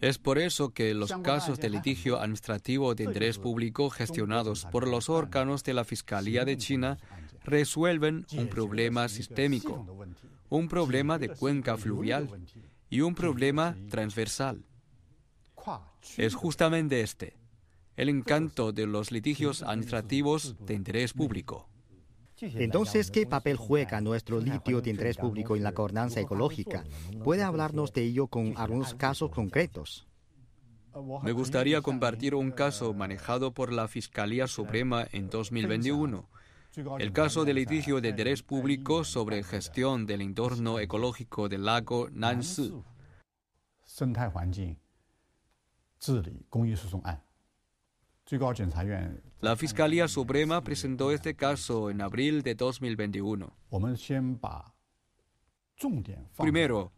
Es 0.00 0.18
por 0.18 0.38
eso 0.38 0.70
que 0.70 0.94
los 0.94 1.12
casos 1.22 1.58
de 1.58 1.70
litigio 1.70 2.18
administrativo 2.18 2.94
de 2.94 3.04
interés 3.04 3.38
público 3.38 3.90
gestionados 3.90 4.66
por 4.66 4.88
los 4.88 5.08
órganos 5.08 5.62
de 5.64 5.74
la 5.74 5.84
Fiscalía 5.84 6.44
de 6.44 6.56
China 6.56 6.98
resuelven 7.44 8.26
un 8.32 8.48
problema 8.48 9.08
sistémico, 9.08 9.86
un 10.48 10.68
problema 10.68 11.18
de 11.18 11.28
cuenca 11.30 11.76
fluvial 11.76 12.28
y 12.90 13.00
un 13.00 13.14
problema 13.14 13.76
transversal. 13.88 14.64
Es 16.16 16.34
justamente 16.34 17.00
este 17.00 17.36
el 17.96 18.08
encanto 18.08 18.72
de 18.72 18.86
los 18.86 19.12
litigios 19.12 19.62
administrativos 19.62 20.56
de 20.64 20.74
interés 20.74 21.12
público. 21.12 21.68
Entonces, 22.40 23.10
¿qué 23.10 23.26
papel 23.26 23.56
juega 23.56 24.00
nuestro 24.00 24.40
litio 24.40 24.80
de 24.80 24.90
interés 24.90 25.16
público 25.16 25.56
en 25.56 25.62
la 25.62 25.70
gobernanza 25.70 26.20
ecológica? 26.20 26.84
¿Puede 27.22 27.42
hablarnos 27.42 27.92
de 27.92 28.02
ello 28.02 28.26
con 28.26 28.54
algunos 28.56 28.94
casos 28.94 29.30
concretos? 29.30 30.06
Me 31.22 31.32
gustaría 31.32 31.80
compartir 31.80 32.34
un 32.34 32.50
caso 32.50 32.92
manejado 32.94 33.52
por 33.52 33.72
la 33.72 33.88
Fiscalía 33.88 34.46
Suprema 34.46 35.06
en 35.12 35.28
2021. 35.28 36.28
El 36.98 37.12
caso 37.12 37.44
de 37.44 37.54
litigio 37.54 38.00
de 38.00 38.08
interés 38.10 38.42
público 38.42 39.04
sobre 39.04 39.42
gestión 39.44 40.06
del 40.06 40.20
entorno 40.20 40.80
ecológico 40.80 41.48
del 41.48 41.64
lago 41.64 42.08
Nansi. 42.10 42.74
La 49.40 49.56
Fiscalía 49.56 50.08
Suprema 50.08 50.62
presentó 50.62 51.10
este 51.10 51.36
caso 51.36 51.90
en 51.90 52.00
abril 52.00 52.42
de 52.42 52.54
2021. 52.54 53.54
Primero, 56.38 56.92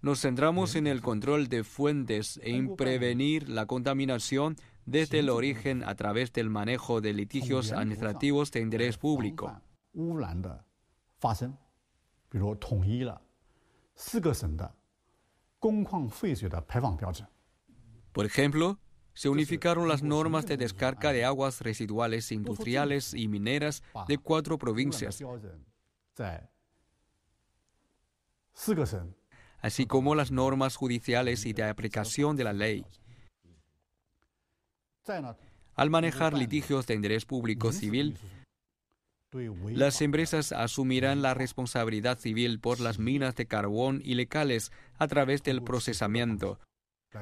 nos 0.00 0.20
centramos 0.20 0.76
en 0.76 0.86
el 0.86 1.00
control 1.00 1.48
de 1.48 1.64
fuentes 1.64 2.38
e 2.44 2.54
en 2.54 2.76
prevenir 2.76 3.48
la 3.48 3.66
contaminación 3.66 4.56
desde 4.86 5.18
el 5.18 5.30
origen 5.30 5.82
a 5.82 5.96
través 5.96 6.32
del 6.32 6.48
manejo 6.48 7.00
de 7.00 7.12
litigios 7.12 7.72
administrativos 7.72 8.52
de 8.52 8.60
interés 8.60 8.96
público. 8.96 9.60
Por 18.12 18.26
ejemplo, 18.26 18.78
se 19.18 19.28
unificaron 19.28 19.88
las 19.88 20.04
normas 20.04 20.46
de 20.46 20.56
descarga 20.56 21.12
de 21.12 21.24
aguas 21.24 21.60
residuales 21.60 22.30
industriales 22.30 23.14
y 23.14 23.26
mineras 23.26 23.82
de 24.06 24.16
cuatro 24.16 24.58
provincias, 24.58 25.20
así 29.60 29.86
como 29.86 30.14
las 30.14 30.30
normas 30.30 30.76
judiciales 30.76 31.46
y 31.46 31.52
de 31.52 31.64
aplicación 31.64 32.36
de 32.36 32.44
la 32.44 32.52
ley. 32.52 32.86
Al 35.74 35.90
manejar 35.90 36.34
litigios 36.34 36.86
de 36.86 36.94
interés 36.94 37.24
público 37.24 37.72
civil, 37.72 38.16
las 39.72 40.00
empresas 40.00 40.52
asumirán 40.52 41.22
la 41.22 41.34
responsabilidad 41.34 42.20
civil 42.20 42.60
por 42.60 42.78
las 42.78 43.00
minas 43.00 43.34
de 43.34 43.46
carbón 43.46 44.00
ilegales 44.04 44.70
a 44.96 45.08
través 45.08 45.42
del 45.42 45.64
procesamiento, 45.64 46.60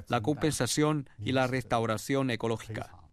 la 0.09 0.21
compensación 0.21 1.09
y 1.19 1.33
la 1.33 1.47
restauración 1.47 2.31
ecológica. 2.31 3.11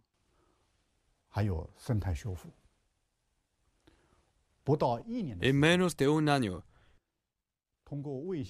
En 5.40 5.56
menos 5.58 5.96
de 5.96 6.08
un 6.08 6.28
año, 6.28 6.64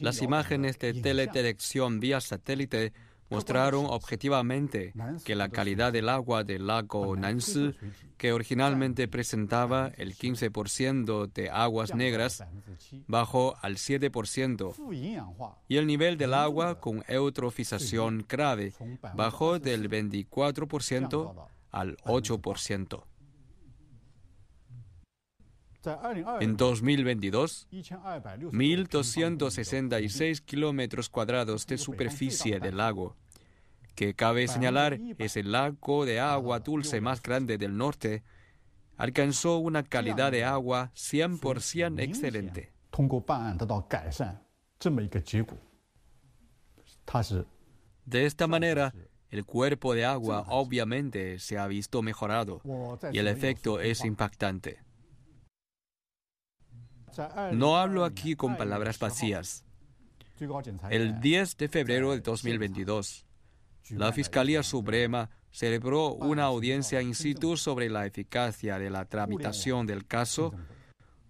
las 0.01 0.23
imágenes 0.23 0.79
de 0.79 0.95
teledetección 0.95 2.01
vía 2.01 2.21
satélite 2.21 2.93
mostraron 3.31 3.87
objetivamente 3.87 4.93
que 5.25 5.35
la 5.35 5.49
calidad 5.49 5.93
del 5.93 6.09
agua 6.09 6.45
del 6.45 6.67
lago 6.67 7.17
Nansi, 7.17 7.75
que 8.17 8.33
originalmente 8.33 9.09
presentaba 9.09 9.91
el 9.97 10.15
15% 10.17 11.33
de 11.33 11.51
aguas 11.51 11.95
negras, 11.95 12.45
bajó 13.07 13.57
al 13.63 13.77
7%, 13.77 14.75
y 15.69 15.77
el 15.77 15.87
nivel 15.87 16.17
del 16.17 16.35
agua 16.35 16.81
con 16.81 17.05
eutrofización 17.09 18.25
grave 18.29 18.73
bajó 19.15 19.59
del 19.59 19.89
24% 19.89 21.49
al 21.71 21.97
8%. 21.99 23.03
En 26.41 26.57
2022, 26.57 27.69
1.266 27.71 30.41
kilómetros 30.41 31.09
cuadrados 31.09 31.67
de 31.67 31.79
superficie 31.79 32.61
del 32.61 32.77
lago, 32.79 33.17
que 33.95 34.15
cabe 34.15 34.49
señalar 34.49 34.99
es 35.19 35.37
el 35.37 35.53
lago 35.53 36.05
de 36.05 36.19
agua 36.21 36.59
dulce 36.61 37.01
más 37.01 37.23
grande 37.23 37.59
del 37.59 37.77
norte, 37.77 38.23
alcanzó 38.97 39.59
una 39.59 39.83
calidad 39.83 40.33
de 40.33 40.45
agua 40.45 40.91
100% 40.95 42.01
excelente. 42.01 42.73
De 48.05 48.27
esta 48.27 48.47
manera, 48.47 48.95
el 49.31 49.45
cuerpo 49.45 49.95
de 49.95 50.05
agua 50.05 50.45
obviamente 50.49 51.41
se 51.41 51.59
ha 51.59 51.67
visto 51.67 52.03
mejorado 52.03 52.61
y 53.13 53.19
el 53.19 53.27
efecto 53.27 53.81
es 53.81 54.05
impactante. 54.05 54.84
No 57.53 57.77
hablo 57.77 58.05
aquí 58.05 58.35
con 58.35 58.57
palabras 58.57 58.99
vacías. 58.99 59.65
El 60.91 61.21
10 61.21 61.57
de 61.57 61.69
febrero 61.69 62.13
de 62.13 62.21
2022, 62.21 63.27
la 63.91 64.13
Fiscalía 64.13 64.63
Suprema 64.63 65.31
celebró 65.51 66.15
una 66.15 66.45
audiencia 66.45 67.01
in 67.01 67.15
situ 67.15 67.57
sobre 67.57 67.89
la 67.89 68.07
eficacia 68.07 68.79
de 68.79 68.91
la 68.91 69.05
tramitación 69.05 69.87
del 69.87 70.07
caso 70.07 70.53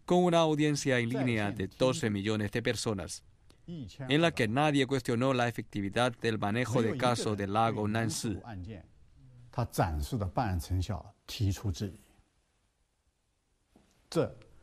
con 0.06 0.24
una 0.24 0.38
audiencia 0.38 0.98
en 0.98 1.10
línea 1.10 1.50
de 1.50 1.68
12 1.68 2.08
millones 2.10 2.50
de 2.52 2.62
personas, 2.62 3.22
en 3.66 4.22
la 4.22 4.32
que 4.32 4.48
nadie 4.48 4.86
cuestionó 4.86 5.34
la 5.34 5.48
efectividad 5.48 6.12
del 6.16 6.38
manejo 6.38 6.80
del 6.82 6.96
caso 6.96 7.36
del 7.36 7.52
lago 7.52 7.86
Nancy. 7.86 8.40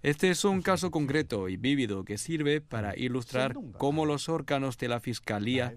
Este 0.04 0.32
es 0.32 0.46
un 0.46 0.64
caso 0.64 0.90
concreto 0.90 1.48
y 1.48 1.58
vívido 1.58 2.04
que 2.04 2.18
sirve 2.18 2.60
para 2.60 2.98
ilustrar 2.98 3.56
cómo 3.78 4.08
los 4.08 4.30
órganos 4.30 4.80
de 4.80 4.88
la 4.88 5.00
Fiscalía 5.00 5.76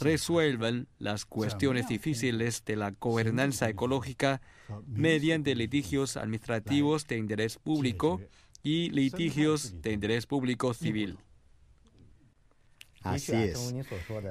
resuelven 0.00 0.88
las 0.98 1.24
cuestiones 1.24 1.86
difíciles 1.86 2.64
de 2.64 2.74
la 2.74 2.90
gobernanza 2.90 3.68
ecológica 3.68 4.40
mediante 4.86 5.54
litigios 5.54 6.16
administrativos 6.16 7.06
de 7.06 7.18
interés 7.18 7.58
público 7.58 8.20
y 8.64 8.90
litigios 8.90 9.80
de 9.82 9.92
interés 9.92 10.26
público 10.26 10.74
civil. 10.74 11.18
Así 13.02 13.32
es. 13.32 13.74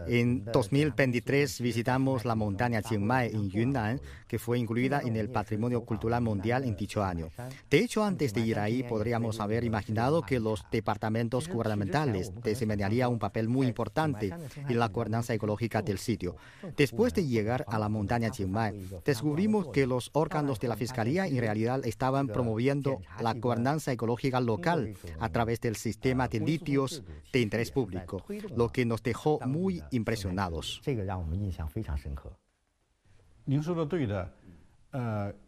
En 0.07 0.45
2023 0.45 1.61
visitamos 1.61 2.23
la 2.23 2.35
montaña 2.35 2.83
Chiang 2.83 3.03
Mai 3.03 3.29
en 3.33 3.49
Yunnan, 3.49 3.99
que 4.27 4.37
fue 4.37 4.59
incluida 4.59 5.01
en 5.03 5.15
el 5.15 5.29
Patrimonio 5.29 5.83
Cultural 5.83 6.21
Mundial 6.21 6.63
en 6.63 6.75
dicho 6.75 7.03
año. 7.03 7.29
De 7.69 7.79
hecho, 7.79 8.03
antes 8.03 8.33
de 8.33 8.41
ir 8.41 8.59
ahí, 8.59 8.83
podríamos 8.83 9.39
haber 9.39 9.63
imaginado 9.63 10.21
que 10.21 10.39
los 10.39 10.63
departamentos 10.71 11.47
gubernamentales 11.47 12.31
desempeñarían 12.43 13.09
un 13.09 13.17
papel 13.17 13.49
muy 13.49 13.65
importante 13.65 14.31
en 14.55 14.79
la 14.79 14.89
gobernanza 14.89 15.33
ecológica 15.33 15.81
del 15.81 15.97
sitio. 15.97 16.35
Después 16.77 17.13
de 17.15 17.25
llegar 17.25 17.65
a 17.67 17.79
la 17.79 17.89
montaña 17.89 18.29
Chiang 18.29 18.51
Mai, 18.51 18.87
descubrimos 19.03 19.69
que 19.69 19.87
los 19.87 20.11
órganos 20.13 20.59
de 20.59 20.67
la 20.67 20.77
Fiscalía 20.77 21.25
en 21.25 21.39
realidad 21.39 21.81
estaban 21.85 22.27
promoviendo 22.27 23.01
la 23.19 23.33
gobernanza 23.33 23.91
ecológica 23.91 24.39
local 24.39 24.93
a 25.19 25.29
través 25.29 25.59
del 25.59 25.75
sistema 25.75 26.27
de 26.27 26.39
litios 26.39 27.01
de 27.33 27.41
interés 27.41 27.71
público 27.71 28.23
lo 28.59 28.69
que 28.69 28.85
nos 28.85 29.01
dejó 29.01 29.39
muy 29.45 29.81
impresionados. 29.91 30.81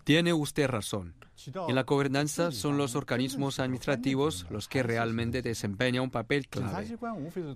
Tiene 0.03 0.33
usted 0.33 0.67
razón. 0.67 1.15
En 1.67 1.75
la 1.75 1.83
gobernanza 1.83 2.51
son 2.51 2.77
los 2.77 2.95
organismos 2.95 3.59
administrativos 3.59 4.45
los 4.49 4.67
que 4.67 4.83
realmente 4.83 5.41
desempeñan 5.41 6.03
un 6.03 6.11
papel 6.11 6.47
clave. 6.47 6.97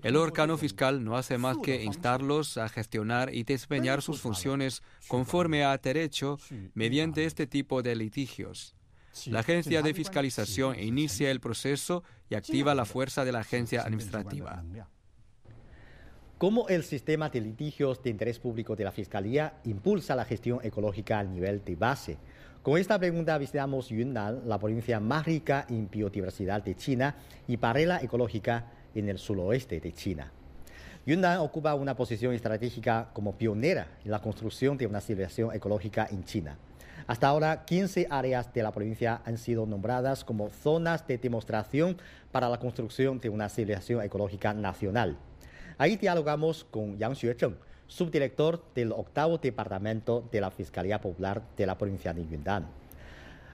El 0.03 0.15
órgano 0.15 0.57
fiscal 0.57 1.03
no 1.03 1.15
hace 1.15 1.37
más 1.37 1.57
que 1.59 1.83
instarlos 1.83 2.57
a 2.57 2.67
gestionar 2.67 3.33
y 3.33 3.43
desempeñar 3.43 4.01
sus 4.01 4.19
funciones 4.21 4.83
conforme 5.07 5.63
a 5.63 5.77
derecho 5.77 6.37
mediante 6.73 7.25
este 7.25 7.47
tipo 7.47 7.81
de 7.81 7.95
litigios. 7.95 8.75
La 9.27 9.39
agencia 9.39 9.81
de 9.81 9.93
fiscalización 9.93 10.77
inicia 10.77 11.31
el 11.31 11.39
proceso 11.39 12.03
y 12.29 12.35
activa 12.35 12.75
la 12.75 12.85
fuerza 12.85 13.23
de 13.23 13.31
la 13.31 13.39
agencia 13.39 13.83
administrativa. 13.83 14.63
¿Cómo 16.37 16.67
el 16.67 16.83
sistema 16.83 17.29
de 17.29 17.39
litigios 17.39 18.03
de 18.03 18.09
interés 18.09 18.39
público 18.39 18.75
de 18.75 18.83
la 18.83 18.91
Fiscalía 18.91 19.53
impulsa 19.63 20.17
la 20.17 20.25
gestión 20.25 20.59
ecológica 20.63 21.17
al 21.17 21.31
nivel 21.31 21.63
de 21.63 21.77
base? 21.77 22.17
Con 22.61 22.77
esta 22.77 22.99
pregunta 22.99 23.37
visitamos 23.37 23.87
Yunnan, 23.87 24.41
la 24.45 24.59
provincia 24.59 24.99
más 24.99 25.25
rica 25.25 25.65
en 25.69 25.89
biodiversidad 25.89 26.61
de 26.61 26.75
China 26.75 27.15
y 27.47 27.55
parela 27.55 28.01
ecológica 28.01 28.65
en 28.93 29.07
el 29.07 29.17
suroeste 29.17 29.79
de 29.79 29.93
China. 29.93 30.29
Yunnan 31.05 31.39
ocupa 31.39 31.73
una 31.73 31.95
posición 31.95 32.33
estratégica 32.33 33.11
como 33.13 33.37
pionera 33.37 33.87
en 34.03 34.11
la 34.11 34.19
construcción 34.19 34.77
de 34.77 34.87
una 34.87 34.99
civilización 34.99 35.55
ecológica 35.55 36.05
en 36.11 36.25
China. 36.25 36.57
Hasta 37.07 37.29
ahora, 37.29 37.63
15 37.63 38.07
áreas 38.09 38.53
de 38.53 38.61
la 38.61 38.73
provincia 38.73 39.21
han 39.23 39.37
sido 39.37 39.65
nombradas 39.65 40.25
como 40.25 40.49
zonas 40.49 41.07
de 41.07 41.17
demostración 41.17 41.95
para 42.33 42.49
la 42.49 42.59
construcción 42.59 43.21
de 43.21 43.29
una 43.29 43.47
civilización 43.47 44.01
ecológica 44.01 44.53
nacional. 44.53 45.17
Ahí 45.77 45.97
dialogamos 45.97 46.63
con 46.63 46.97
Yang 46.97 47.15
Xuezheng, 47.15 47.57
subdirector 47.87 48.63
del 48.73 48.93
octavo 48.93 49.37
departamento 49.37 50.23
de 50.31 50.39
la 50.39 50.49
Fiscalía 50.49 51.01
Popular 51.01 51.41
de 51.57 51.65
la 51.65 51.77
provincia 51.77 52.13
de 52.13 52.25
Yunnan. 52.25 52.65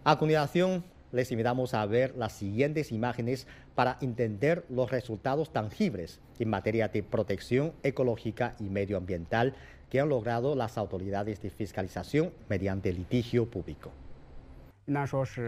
A 0.03 0.19
continuación, 0.19 0.83
les 1.11 1.31
invitamos 1.31 1.73
a 1.73 1.83
ver 1.87 2.15
las 2.15 2.33
siguientes 2.33 2.91
imágenes 2.91 3.47
para 3.73 3.97
entender 4.01 4.65
los 4.69 4.91
resultados 4.91 5.51
tangibles 5.51 6.19
en 6.37 6.49
materia 6.49 6.89
de 6.89 7.01
protección 7.01 7.73
ecológica 7.81 8.55
y 8.59 8.65
medioambiental 8.65 9.55
que 9.89 9.99
han 9.99 10.09
logrado 10.09 10.55
las 10.55 10.77
autoridades 10.77 11.41
de 11.41 11.49
fiscalización 11.49 12.31
mediante 12.47 12.93
litigio 12.93 13.49
público. 13.49 13.91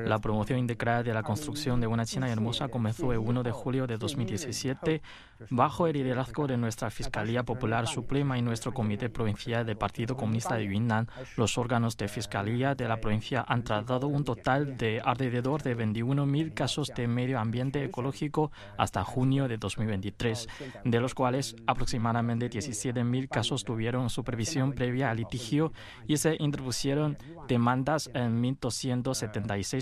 La 0.06 0.20
promoción 0.20 0.60
integral 0.60 1.04
de 1.04 1.14
la 1.14 1.22
construcción 1.22 1.82
de 1.82 1.88
una 1.88 2.06
China 2.06 2.30
hermosa 2.30 2.70
comenzó 2.70 3.12
el 3.12 3.20
1 3.20 3.44
de 3.44 3.52
julio 3.52 3.88
de 3.88 3.98
2017 3.98 5.02
bajo 5.50 5.88
el 5.88 5.94
liderazgo 5.94 6.48
de 6.48 6.58
nuestra 6.58 6.90
Fiscalía 6.90 7.44
Popular 7.44 7.88
Suprema 7.88 8.38
y 8.38 8.42
nuestro 8.42 8.74
Comité 8.74 9.10
Provincial 9.10 9.66
del 9.66 9.78
Partido 9.78 10.16
Comunista 10.16 10.56
de 10.56 10.66
Yunnan. 10.66 11.10
Los 11.36 11.58
órganos 11.58 11.98
de 11.98 12.08
Fiscalía 12.08 12.76
de 12.76 12.88
la 12.88 13.02
provincia 13.02 13.44
han 13.48 13.64
tratado 13.64 14.08
un 14.08 14.24
total 14.24 14.78
de 14.78 15.02
alrededor 15.04 15.62
de 15.64 15.76
21.000 15.76 16.54
casos 16.54 16.92
de 16.96 17.08
medio 17.08 17.40
ambiente 17.40 17.84
ecológico 17.84 18.52
hasta 18.78 19.04
junio 19.04 19.48
de 19.48 19.58
2023, 19.58 20.48
de 20.86 21.00
los 21.00 21.14
cuales 21.14 21.56
aproximadamente 21.68 22.50
17.000 22.50 23.28
casos 23.28 23.64
tuvieron 23.64 24.10
supervisión 24.10 24.74
previa 24.74 25.10
al 25.10 25.18
litigio 25.18 25.74
y 26.08 26.18
se 26.18 26.38
introducieron 26.40 27.18
demandas 27.48 28.10
en 28.14 28.42
1.270 28.42 29.33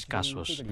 casos. 0.07 0.63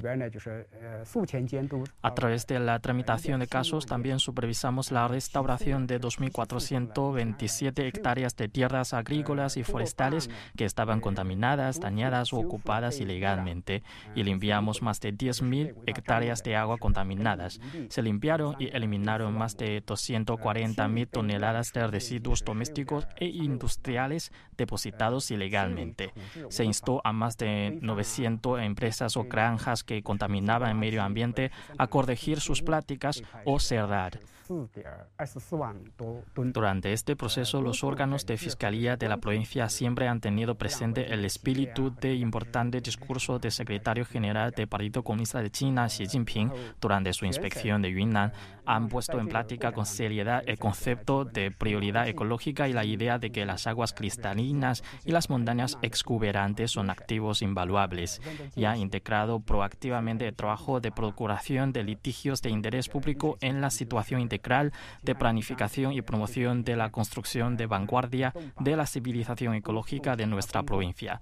A 2.02 2.14
través 2.14 2.48
de 2.48 2.60
la 2.60 2.80
tramitación 2.80 3.40
de 3.40 3.48
casos 3.48 3.86
también 3.86 4.20
supervisamos 4.20 4.92
la 4.92 5.08
restauración 5.08 5.88
de 5.88 6.00
2.427 6.00 7.86
hectáreas 7.86 8.36
de 8.36 8.48
tierras 8.48 8.94
agrícolas 8.94 9.58
y 9.58 9.64
forestales 9.64 10.30
que 10.56 10.66
estaban 10.66 11.02
contaminadas, 11.02 11.80
dañadas 11.80 12.34
o 12.34 12.38
ocupadas 12.38 13.00
ilegalmente 13.00 13.84
y 14.16 14.24
limpiamos 14.24 14.82
más 14.82 15.00
de 15.00 15.14
10.000 15.14 15.76
hectáreas 15.86 16.44
de 16.44 16.56
agua 16.56 16.78
contaminadas. 16.78 17.60
Se 17.90 18.02
limpiaron 18.02 18.56
y 18.60 18.76
eliminaron 18.76 19.38
más 19.38 19.58
de 19.58 19.84
240.000 19.86 21.10
toneladas 21.10 21.74
de 21.74 21.88
residuos 21.88 22.44
domésticos 22.44 23.08
e 23.18 23.28
industriales 23.28 24.32
depositados 24.58 25.32
ilegalmente. 25.32 26.14
Se 26.50 26.64
instó 26.64 27.02
a 27.04 27.14
más 27.14 27.38
de 27.38 27.78
900 27.82 28.59
empresas 28.64 29.18
o 29.18 29.24
granjas 29.24 29.84
que 29.84 30.04
contaminaban 30.04 30.70
el 30.70 30.76
medio 30.76 31.04
ambiente 31.04 31.52
a 31.78 31.88
corregir 31.88 32.40
sus 32.40 32.62
prácticas 32.62 33.22
o 33.46 33.60
cerrar. 33.60 34.20
Durante 36.36 36.94
este 36.94 37.16
proceso, 37.16 37.62
los 37.62 37.84
órganos 37.84 38.26
de 38.26 38.36
fiscalía 38.38 38.98
de 38.98 39.08
la 39.08 39.18
provincia 39.18 39.70
siempre 39.70 40.08
han 40.08 40.22
tenido 40.22 40.56
presente 40.56 41.14
el 41.14 41.24
espíritu 41.24 41.94
de 42.02 42.16
importante 42.16 42.82
discurso 42.82 43.38
del 43.38 43.52
secretario 43.52 44.06
general 44.06 44.50
del 44.52 44.68
Partido 44.68 45.04
Comunista 45.04 45.44
de 45.44 45.52
China, 45.52 45.86
Xi 45.88 46.08
Jinping, 46.08 46.52
durante 46.82 47.14
su 47.14 47.26
inspección 47.26 47.84
de 47.84 47.92
Yunnan. 47.92 48.34
Han 48.66 48.88
puesto 48.88 49.20
en 49.20 49.28
práctica 49.28 49.72
con 49.72 49.86
seriedad 49.86 50.44
el 50.46 50.58
concepto 50.58 51.26
de 51.26 51.52
prioridad 51.52 52.08
ecológica 52.08 52.68
y 52.68 52.74
la 52.74 52.86
idea 52.86 53.20
de 53.20 53.32
que 53.32 53.46
las 53.46 53.68
aguas 53.68 53.94
cristalinas 53.94 54.84
y 55.06 55.12
las 55.12 55.30
montañas 55.30 55.78
exuberantes 55.82 56.72
son 56.72 56.90
activos 56.90 57.42
invaluables 57.42 58.22
y 58.56 58.66
ha 58.66 58.78
integrado 58.78 59.40
proactivamente 59.40 60.28
el 60.28 60.36
trabajo 60.36 60.80
de 60.80 60.92
procuración 60.92 61.72
de 61.72 61.84
litigios 61.84 62.42
de 62.42 62.50
interés 62.50 62.90
público 62.90 63.38
en 63.42 63.62
la 63.62 63.70
situación 63.70 64.22
integral 64.22 64.39
de 65.04 65.16
planificación 65.16 65.94
y 65.94 66.02
promoción 66.02 66.64
de 66.64 66.76
la 66.76 66.92
construcción 66.92 67.58
de 67.58 67.68
vanguardia 67.68 68.34
de 68.60 68.76
la 68.76 68.86
civilización 68.86 69.54
ecológica 69.56 70.16
de 70.16 70.28
nuestra 70.28 70.64
provincia. 70.64 71.22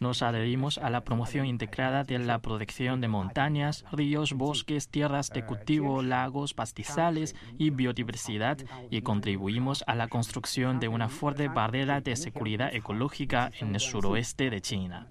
Nos 0.00 0.22
adherimos 0.22 0.78
a 0.78 0.90
la 0.90 1.02
promoción 1.02 1.46
integrada 1.46 2.04
de 2.04 2.18
la 2.18 2.40
protección 2.40 3.00
de 3.00 3.08
montañas, 3.08 3.84
ríos, 3.92 4.32
bosques, 4.32 4.88
tierras 4.88 5.30
de 5.30 5.44
cultivo, 5.44 6.02
lagos, 6.02 6.54
pastizales 6.54 7.34
y 7.58 7.70
biodiversidad 7.70 8.58
y 8.90 9.02
contribuimos 9.02 9.84
a 9.86 9.94
la 9.94 10.08
construcción 10.08 10.80
de 10.80 10.88
una 10.88 11.08
fuerte 11.08 11.48
barrera 11.48 12.00
de 12.00 12.16
seguridad 12.16 12.74
ecológica 12.74 13.50
en 13.60 13.74
el 13.74 13.80
suroeste 13.80 14.50
de 14.50 14.60
China. 14.60 15.06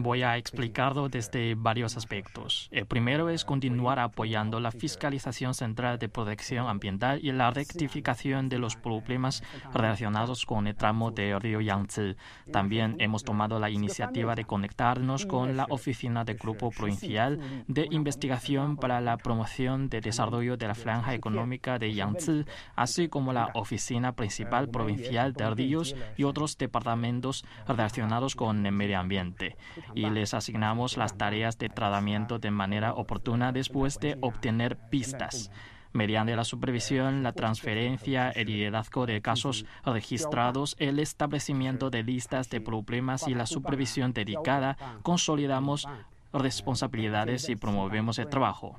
Voy 0.00 0.22
a 0.22 0.36
explicarlo 0.36 1.08
desde 1.08 1.56
varios 1.56 1.96
aspectos. 1.96 2.68
El 2.70 2.86
primero 2.86 3.30
es 3.30 3.44
continuar 3.44 3.98
apoyando 3.98 4.60
la 4.60 4.70
fiscalización 4.70 5.54
central 5.54 5.98
de 5.98 6.08
protección 6.08 6.68
ambiental 6.68 7.18
y 7.20 7.32
la 7.32 7.50
rectificación 7.50 8.48
de 8.48 8.60
los 8.60 8.76
problemas 8.76 9.42
relacionados 9.74 10.46
con 10.46 10.68
el 10.68 10.76
tramo 10.76 11.10
del 11.10 11.40
río 11.40 11.60
Yangtze. 11.60 12.14
También 12.52 12.94
hemos 13.00 13.24
tomado 13.24 13.58
la 13.58 13.70
iniciativa 13.70 14.36
de 14.36 14.44
conectarnos 14.44 15.26
con 15.26 15.56
la 15.56 15.66
Oficina 15.68 16.24
del 16.24 16.36
Grupo 16.36 16.70
Provincial 16.70 17.40
de 17.66 17.88
Investigación 17.90 18.76
para 18.76 19.00
la 19.00 19.16
Promoción 19.16 19.88
de 19.88 20.00
Desarrollo 20.00 20.56
de 20.56 20.68
la 20.68 20.76
Franja 20.76 21.12
Económica 21.12 21.80
de 21.80 21.92
Yangtze, 21.92 22.44
así 22.76 23.08
como 23.08 23.32
la 23.32 23.50
Oficina 23.54 24.12
Principal 24.12 24.68
Provincial 24.68 25.32
de 25.32 25.50
Ríos 25.50 25.96
y 26.16 26.22
otros 26.22 26.56
departamentos 26.56 27.44
relacionados 27.66 28.36
con 28.36 28.64
el 28.64 28.70
medio 28.70 29.00
ambiente 29.00 29.56
y 29.94 30.08
les 30.10 30.34
asignamos 30.34 30.96
las 30.96 31.16
tareas 31.16 31.58
de 31.58 31.68
tratamiento 31.68 32.38
de 32.38 32.50
manera 32.50 32.94
oportuna 32.94 33.52
después 33.52 33.98
de 33.98 34.18
obtener 34.20 34.76
pistas 34.90 35.50
mediante 35.92 36.36
la 36.36 36.44
supervisión, 36.44 37.22
la 37.22 37.32
transferencia, 37.32 38.30
el 38.30 38.48
liderazgo 38.48 39.06
de 39.06 39.20
casos 39.20 39.64
registrados, 39.84 40.76
el 40.78 40.98
establecimiento 40.98 41.90
de 41.90 42.02
listas 42.02 42.50
de 42.50 42.60
problemas 42.60 43.26
y 43.26 43.34
la 43.34 43.46
supervisión 43.46 44.12
dedicada, 44.12 44.76
consolidamos 45.02 45.88
responsabilidades 46.32 47.48
y 47.48 47.56
promovemos 47.56 48.18
el 48.18 48.28
trabajo. 48.28 48.76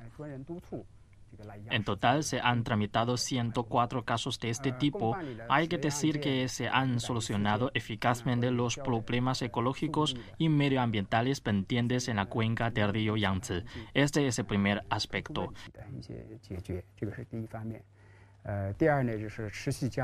En 1.69 1.83
total 1.83 2.23
se 2.23 2.39
han 2.39 2.63
tramitado 2.63 3.17
104 3.17 4.03
casos 4.05 4.39
de 4.39 4.49
este 4.49 4.71
tipo. 4.71 5.15
Hay 5.49 5.67
que 5.67 5.77
decir 5.77 6.19
que 6.19 6.47
se 6.47 6.67
han 6.67 6.99
solucionado 6.99 7.71
eficazmente 7.73 8.51
los 8.51 8.77
problemas 8.77 9.41
ecológicos 9.41 10.15
y 10.37 10.49
medioambientales 10.49 11.41
pendientes 11.41 12.07
en 12.07 12.17
la 12.17 12.25
cuenca 12.25 12.69
del 12.71 12.91
río 12.91 13.17
Yangtze. 13.17 13.63
Este 13.93 14.27
es 14.27 14.39
el 14.39 14.45
primer 14.45 14.83
aspecto. 14.89 15.53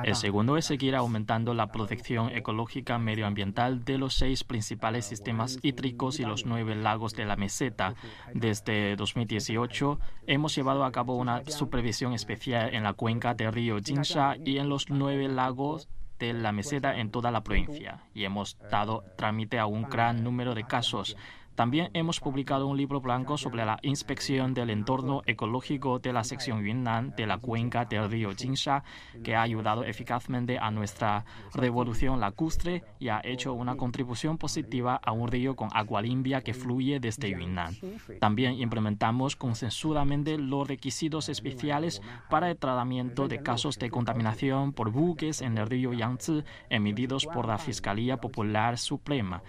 El 0.03 0.15
segundo 0.15 0.57
es 0.57 0.65
seguir 0.65 0.95
aumentando 0.95 1.53
la 1.53 1.71
protección 1.71 2.29
ecológica 2.29 2.99
medioambiental 2.99 3.85
de 3.85 3.97
los 3.97 4.13
seis 4.13 4.43
principales 4.43 5.05
sistemas 5.05 5.57
hídricos 5.61 6.19
y 6.19 6.25
los 6.25 6.45
nueve 6.45 6.75
lagos 6.75 7.13
de 7.13 7.25
la 7.25 7.35
meseta. 7.37 7.95
Desde 8.33 8.95
2018 8.97 9.99
hemos 10.27 10.55
llevado 10.55 10.83
a 10.83 10.91
cabo 10.91 11.15
una 11.15 11.43
supervisión 11.45 12.13
especial 12.13 12.73
en 12.73 12.83
la 12.83 12.93
cuenca 12.93 13.33
del 13.33 13.53
río 13.53 13.79
Jinsha 13.79 14.35
y 14.43 14.57
en 14.57 14.69
los 14.69 14.89
nueve 14.89 15.27
lagos 15.27 15.87
de 16.19 16.33
la 16.33 16.51
meseta 16.51 16.97
en 16.97 17.11
toda 17.11 17.31
la 17.31 17.43
provincia 17.43 18.03
y 18.13 18.23
hemos 18.23 18.57
dado 18.71 19.03
trámite 19.17 19.59
a 19.59 19.65
un 19.65 19.83
gran 19.83 20.23
número 20.23 20.55
de 20.55 20.65
casos. 20.65 21.17
También 21.55 21.89
hemos 21.93 22.19
publicado 22.19 22.67
un 22.67 22.75
libro 22.75 22.99
blanco 22.99 23.37
sobre 23.37 23.65
la 23.65 23.79
inspección 23.81 24.53
del 24.53 24.69
entorno 24.69 25.21
ecológico 25.25 25.99
de 25.99 26.11
la 26.11 26.25
sección 26.25 26.65
Yunnan 26.65 27.13
de 27.15 27.25
la 27.25 27.37
cuenca 27.37 27.85
del 27.85 28.09
río 28.09 28.31
Jinsha, 28.35 28.83
que 29.23 29.35
ha 29.35 29.41
ayudado 29.41 29.85
eficazmente 29.85 30.59
a 30.59 30.69
nuestra 30.69 31.23
revolución 31.53 32.19
lacustre 32.19 32.83
y 32.99 33.07
ha 33.07 33.21
hecho 33.23 33.53
una 33.53 33.77
contribución 33.77 34.37
positiva 34.37 34.99
a 35.01 35.13
un 35.13 35.29
río 35.29 35.55
con 35.55 35.69
agua 35.73 36.01
limpia 36.01 36.41
que 36.41 36.53
fluye 36.53 36.99
desde 36.99 37.31
Yunnan. 37.31 37.73
También 38.19 38.59
implementamos 38.59 39.37
consensudamente 39.37 40.37
los 40.37 40.67
requisitos 40.67 41.29
especiales 41.29 42.01
para 42.29 42.51
el 42.51 42.57
tratamiento 42.57 43.29
de 43.29 43.41
casos 43.41 43.79
de 43.79 43.89
contaminación 43.89 44.73
por 44.73 44.91
buques 44.91 45.41
en 45.41 45.57
el 45.57 45.67
río 45.67 45.93
Yangtze 45.93 46.43
emitidos 46.69 47.25
por 47.25 47.47
la 47.47 47.57
Fiscalía 47.57 48.17
Popular 48.17 48.77
Suprema. 48.77 49.41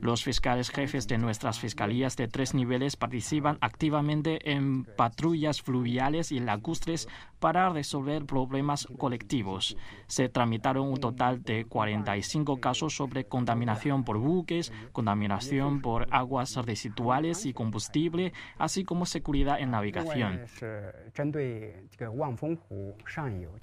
Los 0.00 0.22
fiscales 0.22 0.68
jefes 0.68 1.08
de 1.08 1.16
nuestras 1.54 1.72
fiscalías 1.72 2.16
de 2.16 2.26
tres 2.26 2.54
niveles 2.54 2.96
participan 2.96 3.58
activamente 3.60 4.50
en 4.50 4.84
patrullas 4.84 5.62
fluviales 5.62 6.32
y 6.32 6.40
lacustres 6.40 7.08
para 7.38 7.68
resolver 7.68 8.24
problemas 8.24 8.88
colectivos. 8.98 9.76
Se 10.06 10.30
tramitaron 10.30 10.88
un 10.88 10.96
total 10.96 11.42
de 11.42 11.66
45 11.66 12.58
casos 12.58 12.96
sobre 12.96 13.26
contaminación 13.26 14.02
por 14.02 14.16
buques, 14.16 14.72
contaminación 14.92 15.82
por 15.82 16.06
aguas 16.10 16.56
residuales 16.56 17.44
y 17.44 17.52
combustible, 17.52 18.32
así 18.56 18.84
como 18.84 19.04
seguridad 19.04 19.60
en 19.60 19.72
navegación. 19.72 20.40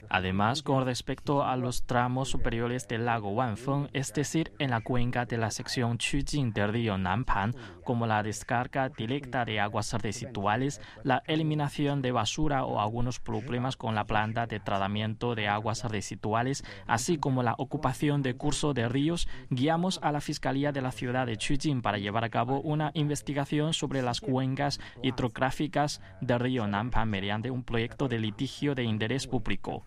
Además, 0.09 0.61
con 0.61 0.85
respecto 0.85 1.43
a 1.43 1.57
los 1.57 1.83
tramos 1.87 2.29
superiores 2.29 2.87
del 2.87 3.05
lago 3.05 3.31
Wanfeng, 3.31 3.89
es 3.93 4.13
decir, 4.13 4.53
en 4.59 4.69
la 4.69 4.81
cuenca 4.81 5.25
de 5.25 5.37
la 5.37 5.49
sección 5.49 5.97
Qujing 5.97 6.53
del 6.53 6.71
río 6.71 6.99
Nanpan, 6.99 7.55
como 7.83 8.07
la 8.07 8.23
descarga 8.23 8.89
directa 8.89 9.45
de 9.45 9.59
aguas 9.59 9.93
residuales, 9.93 10.81
la 11.03 11.23
eliminación 11.27 12.01
de 12.01 12.11
basura 12.11 12.65
o 12.65 12.79
algunos 12.79 13.19
problemas 13.19 13.77
con 13.77 13.95
la 13.95 14.05
planta 14.05 14.47
de 14.47 14.59
tratamiento 14.59 15.35
de 15.35 15.47
aguas 15.47 15.83
residuales, 15.83 16.63
así 16.87 17.17
como 17.17 17.43
la 17.43 17.55
ocupación 17.57 18.21
de 18.21 18.35
curso 18.35 18.73
de 18.73 18.87
ríos, 18.87 19.27
guiamos 19.49 19.99
a 20.01 20.11
la 20.11 20.21
Fiscalía 20.21 20.71
de 20.71 20.81
la 20.81 20.91
ciudad 20.91 21.25
de 21.25 21.37
Qujing 21.37 21.81
para 21.81 21.97
llevar 21.97 22.23
a 22.23 22.29
cabo 22.29 22.61
una 22.61 22.91
investigación 22.93 23.73
sobre 23.73 24.01
las 24.01 24.21
cuencas 24.21 24.79
hidrográficas 25.01 26.01
del 26.21 26.39
río 26.39 26.67
Nanpan 26.67 27.09
mediante 27.09 27.51
un 27.51 27.63
proyecto 27.63 28.07
de 28.07 28.19
litigio 28.19 28.75
de 28.75 28.83
interés 28.83 29.27
público. 29.27 29.85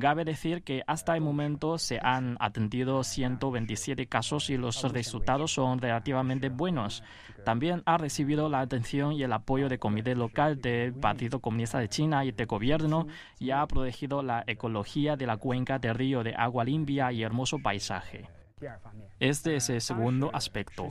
Cabe 0.00 0.24
decir 0.24 0.62
que 0.62 0.82
hasta 0.86 1.14
el 1.14 1.20
momento 1.20 1.76
se 1.76 1.98
han 2.02 2.36
atendido 2.40 3.04
127 3.04 4.06
casos 4.06 4.48
y 4.48 4.56
los 4.56 4.82
resultados 4.90 5.52
son 5.52 5.80
relativamente 5.80 6.48
buenos. 6.48 7.02
También 7.44 7.82
ha 7.84 7.98
recibido 7.98 8.48
la 8.48 8.60
atención 8.60 9.12
y 9.12 9.22
el 9.22 9.32
apoyo 9.32 9.68
del 9.68 9.78
Comité 9.78 10.14
Local 10.14 10.60
del 10.60 10.94
Partido 10.94 11.40
Comunista 11.40 11.78
de 11.78 11.88
China 11.88 12.24
y 12.24 12.32
del 12.32 12.46
Gobierno 12.46 13.06
y 13.38 13.50
ha 13.50 13.66
protegido 13.66 14.22
la 14.22 14.44
ecología 14.46 15.16
de 15.16 15.26
la 15.26 15.36
cuenca 15.36 15.78
del 15.78 15.94
río 15.94 16.22
de 16.22 16.34
agua 16.34 16.64
limpia 16.64 17.12
y 17.12 17.22
hermoso 17.22 17.58
paisaje. 17.58 18.28
Este 19.18 19.56
es 19.56 19.68
el 19.70 19.80
segundo 19.80 20.30
aspecto. 20.32 20.88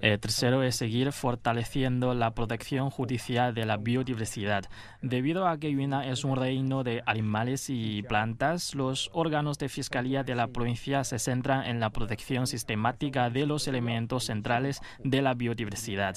El 0.00 0.18
tercero 0.20 0.62
es 0.62 0.76
seguir 0.76 1.12
fortaleciendo 1.12 2.14
la 2.14 2.34
protección 2.34 2.90
judicial 2.90 3.54
de 3.54 3.66
la 3.66 3.76
biodiversidad. 3.76 4.64
Debido 5.02 5.46
a 5.46 5.58
que 5.58 5.70
Yunnan 5.70 6.04
es 6.04 6.24
un 6.24 6.36
reino 6.36 6.82
de 6.82 7.02
animales 7.04 7.68
y 7.68 8.02
plantas, 8.02 8.74
los 8.74 9.10
órganos 9.12 9.58
de 9.58 9.68
fiscalía 9.68 10.24
de 10.24 10.34
la 10.34 10.48
provincia 10.48 11.04
se 11.04 11.18
centran 11.18 11.66
en 11.66 11.78
la 11.80 11.90
protección 11.90 12.46
sistemática 12.46 13.28
de 13.28 13.46
los 13.46 13.68
elementos 13.68 14.24
centrales 14.24 14.80
de 15.04 15.22
la 15.22 15.34
biodiversidad. 15.34 16.16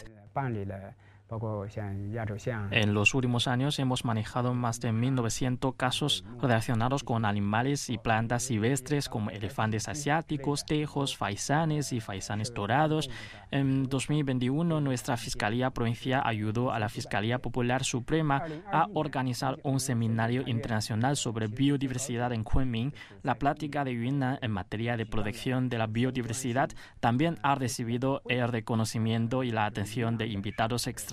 En 2.71 2.93
los 2.93 3.13
últimos 3.15 3.47
años 3.47 3.79
hemos 3.79 4.05
manejado 4.05 4.53
más 4.53 4.79
de 4.79 4.91
1.900 4.91 5.75
casos 5.75 6.25
relacionados 6.41 7.03
con 7.03 7.25
animales 7.25 7.89
y 7.89 7.97
plantas 7.97 8.43
silvestres 8.43 9.09
como 9.09 9.29
elefantes 9.29 9.88
asiáticos, 9.88 10.65
tejos, 10.65 11.17
faisanes 11.17 11.93
y 11.93 12.01
faisanes 12.01 12.53
dorados. 12.53 13.09
En 13.51 13.88
2021, 13.88 14.81
nuestra 14.81 15.17
Fiscalía 15.17 15.71
Provincial 15.71 16.21
ayudó 16.25 16.71
a 16.71 16.79
la 16.79 16.89
Fiscalía 16.89 17.39
Popular 17.39 17.83
Suprema 17.83 18.43
a 18.71 18.88
organizar 18.93 19.59
un 19.63 19.79
seminario 19.79 20.43
internacional 20.45 21.15
sobre 21.15 21.47
biodiversidad 21.47 22.33
en 22.33 22.43
Kunming. 22.43 22.93
La 23.23 23.36
plática 23.36 23.83
de 23.83 23.93
Yunnan 23.93 24.39
en 24.41 24.51
materia 24.51 24.97
de 24.97 25.05
protección 25.05 25.69
de 25.69 25.77
la 25.77 25.88
biodiversidad 25.88 26.69
también 26.99 27.38
ha 27.43 27.55
recibido 27.55 28.21
el 28.27 28.47
reconocimiento 28.49 29.43
y 29.43 29.51
la 29.51 29.65
atención 29.65 30.17
de 30.17 30.27
invitados 30.27 30.88
extranjeros 30.88 31.12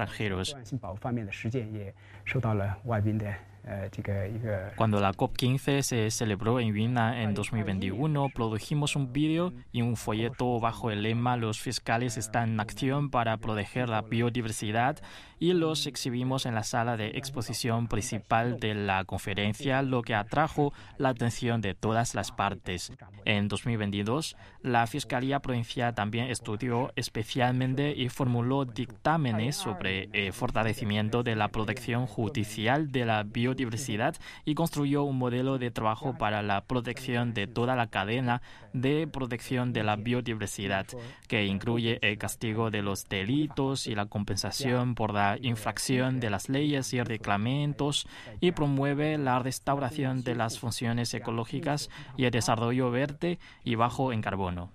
cuando 4.77 5.01
la 5.01 5.13
COP15 5.13 5.83
se 5.83 6.11
celebró 6.11 6.61
en 6.61 6.75
Yunnan 6.75 7.15
en 7.15 7.35
2021, 7.35 8.31
produjimos 8.35 8.97
un 8.97 9.13
vídeo 9.13 9.53
y 9.71 9.83
un 9.83 9.97
folleto 9.97 10.59
bajo 10.61 10.91
el 10.91 11.03
lema 11.03 11.37
Los 11.37 11.61
fiscales 11.61 12.17
están 12.17 12.51
en 12.51 12.61
acción 12.61 13.11
para 13.11 13.37
proteger 13.37 13.89
la 13.89 14.03
biodiversidad 14.03 14.99
y 15.41 15.55
los 15.55 15.87
exhibimos 15.87 16.45
en 16.45 16.55
la 16.55 16.63
sala 16.63 16.99
de 16.99 17.09
exposición 17.15 17.89
principal 17.89 18.61
de 18.61 18.75
la 18.75 19.05
conferencia, 19.05 19.81
lo 19.81 20.03
que 20.03 20.15
atrajo 20.15 20.75
la 20.99 21.09
atención 21.09 21.63
de 21.63 21.75
todas 21.75 22.15
las 22.15 22.31
partes. 22.31 22.93
En 23.25 23.49
2022, 23.49 24.37
la 24.63 24.87
Fiscalía 24.87 25.41
Provincial 25.41 25.95
también 25.95 26.27
estudió 26.27 26.93
especialmente 26.95 27.95
y 27.97 28.11
formuló 28.11 28.67
dictámenes 28.67 29.57
sobre 29.57 30.11
el 30.13 30.35
fortalecimiento 30.35 31.23
de 31.23 31.35
la 31.37 31.49
protección 31.49 32.07
judicial 32.07 32.93
de 32.93 33.07
la 33.07 33.23
biodiversidad 33.23 34.17
y 34.45 34.55
construyó 34.55 35.05
un 35.05 35.17
modelo 35.17 35.57
de 35.57 35.71
trabajo 35.71 36.19
para 36.19 36.43
la 36.43 36.61
protección 36.61 37.33
de 37.33 37.47
toda 37.47 37.77
la 37.77 37.87
cadena 37.87 38.43
de 38.75 39.09
protección 39.09 39.73
de 39.73 39.85
la 39.85 39.97
biodiversidad, 39.97 40.87
que 41.29 41.47
incluye 41.47 41.99
el 42.03 42.19
castigo 42.19 42.71
de 42.71 42.83
los 42.83 43.09
delitos 43.09 43.87
y 43.87 43.95
la 43.95 44.05
compensación 44.05 44.95
por 44.95 45.15
la 45.15 45.30
infracción 45.41 46.21
de 46.21 46.31
las 46.31 46.49
leyes 46.49 46.93
y 46.93 47.03
reglamentos 47.03 48.07
y 48.41 48.53
promueve 48.53 49.19
la 49.19 49.39
restauración 49.39 50.23
de 50.23 50.35
las 50.35 50.59
funciones 50.59 51.13
ecológicas 51.15 51.91
y 52.17 52.25
el 52.25 52.31
desarrollo 52.31 52.91
verde 52.91 53.39
y 53.65 53.75
bajo 53.75 54.13
en 54.13 54.23
carbono. 54.23 54.73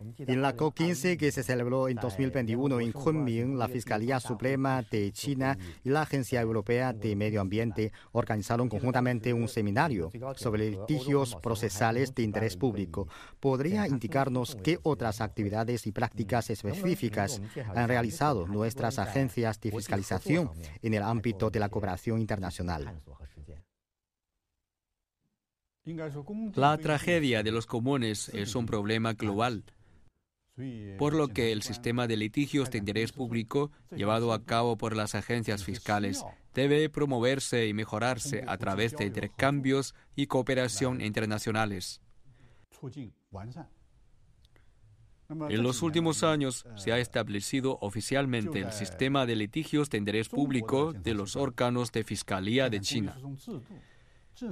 En 0.00 0.42
la 0.42 0.56
COP15 0.56 1.16
que 1.16 1.32
se 1.32 1.42
celebró 1.42 1.88
en 1.88 1.96
2021 1.96 2.80
en 2.80 2.92
Kunming, 2.92 3.58
la 3.58 3.66
Fiscalía 3.66 4.20
Suprema 4.20 4.82
de 4.82 5.10
China 5.10 5.58
y 5.82 5.88
la 5.88 6.02
Agencia 6.02 6.40
Europea 6.40 6.92
de 6.92 7.16
Medio 7.16 7.40
Ambiente 7.40 7.92
organizaron 8.12 8.68
conjuntamente 8.68 9.32
un 9.32 9.48
seminario 9.48 10.12
sobre 10.36 10.70
litigios 10.70 11.34
procesales 11.42 12.14
de 12.14 12.22
interés 12.22 12.56
público. 12.56 13.08
¿Podría 13.40 13.88
indicarnos 13.88 14.56
qué 14.62 14.78
otras 14.84 15.20
actividades 15.20 15.84
y 15.88 15.90
prácticas 15.90 16.48
específicas 16.50 17.42
han 17.74 17.88
realizado 17.88 18.46
nuestras 18.46 19.00
agencias 19.00 19.60
de 19.60 19.72
fiscalización 19.72 20.52
en 20.80 20.94
el 20.94 21.02
ámbito 21.02 21.50
de 21.50 21.58
la 21.58 21.70
cooperación 21.70 22.20
internacional? 22.20 23.02
La 26.54 26.78
tragedia 26.78 27.42
de 27.42 27.50
los 27.50 27.66
comunes 27.66 28.28
es 28.28 28.54
un 28.54 28.66
problema 28.66 29.14
global 29.14 29.64
por 30.98 31.14
lo 31.14 31.28
que 31.28 31.52
el 31.52 31.62
sistema 31.62 32.06
de 32.06 32.16
litigios 32.16 32.70
de 32.70 32.78
interés 32.78 33.12
público 33.12 33.70
llevado 33.94 34.32
a 34.32 34.44
cabo 34.44 34.76
por 34.76 34.96
las 34.96 35.14
agencias 35.14 35.64
fiscales 35.64 36.24
debe 36.54 36.88
promoverse 36.88 37.66
y 37.68 37.74
mejorarse 37.74 38.44
a 38.46 38.56
través 38.58 38.96
de 38.96 39.06
intercambios 39.06 39.94
y 40.16 40.26
cooperación 40.26 41.00
internacionales. 41.00 42.00
En 45.50 45.62
los 45.62 45.82
últimos 45.82 46.22
años 46.22 46.64
se 46.76 46.92
ha 46.92 46.98
establecido 46.98 47.78
oficialmente 47.82 48.60
el 48.60 48.72
sistema 48.72 49.26
de 49.26 49.36
litigios 49.36 49.90
de 49.90 49.98
interés 49.98 50.30
público 50.30 50.94
de 50.94 51.12
los 51.12 51.36
órganos 51.36 51.92
de 51.92 52.02
Fiscalía 52.02 52.70
de 52.70 52.80
China. 52.80 53.16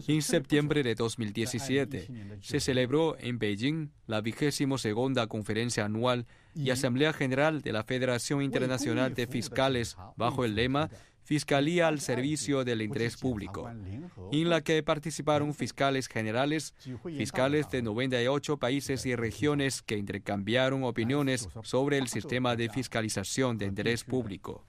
En 0.09 0.22
septiembre 0.22 0.83
de 0.83 0.94
2017 0.94 2.38
se 2.40 2.61
celebró 2.61 3.16
en 3.18 3.38
Beijing 3.38 3.90
la 4.07 4.20
vigésimo 4.20 4.79
segunda 4.79 5.27
conferencia 5.27 5.85
anual 5.85 6.27
y 6.55 6.70
Asamblea 6.70 7.12
General 7.12 7.62
de 7.62 7.72
la 7.72 7.85
Federación 7.85 8.42
Internacional 8.42 9.14
de 9.14 9.27
Fiscales 9.27 9.96
bajo 10.16 10.44
el 10.44 10.55
lema 10.55 10.90
Fiscalía 11.27 11.88
al 11.88 11.99
servicio 11.99 12.64
del 12.64 12.83
interés 12.83 13.16
público, 13.16 13.68
en 14.31 14.49
la 14.49 14.61
que 14.61 14.81
participaron 14.85 15.55
fiscales 15.55 16.07
generales, 16.07 16.72
fiscales 17.03 17.68
de 17.68 17.83
98 17.83 18.59
países 18.59 19.05
y 19.07 19.16
regiones 19.16 19.83
que 19.83 19.99
intercambiaron 19.99 20.85
opiniones 20.85 21.49
sobre 21.64 21.99
el 21.99 22.07
sistema 22.07 22.55
de 22.55 22.68
fiscalización 22.68 23.59
de 23.59 23.66
interés 23.66 24.05
público. 24.05 24.64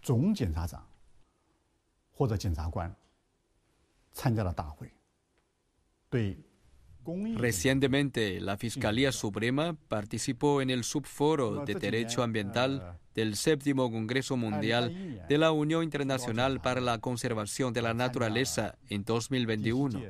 Recientemente, 7.37 8.41
la 8.41 8.57
Fiscalía 8.57 9.11
Suprema 9.13 9.77
participó 9.87 10.61
en 10.61 10.69
el 10.69 10.83
subforo 10.83 11.63
de 11.63 11.75
Derecho 11.75 12.21
Ambiental 12.21 12.99
del 13.15 13.35
séptimo 13.35 13.89
Congreso 13.89 14.35
Mundial 14.35 15.25
de 15.27 15.37
la 15.37 15.51
Unión 15.51 15.83
Internacional 15.83 16.59
para 16.59 16.81
la 16.81 16.99
Conservación 16.99 17.73
de 17.73 17.81
la 17.81 17.93
Naturaleza 17.93 18.75
en 18.89 19.05
2021. 19.05 20.01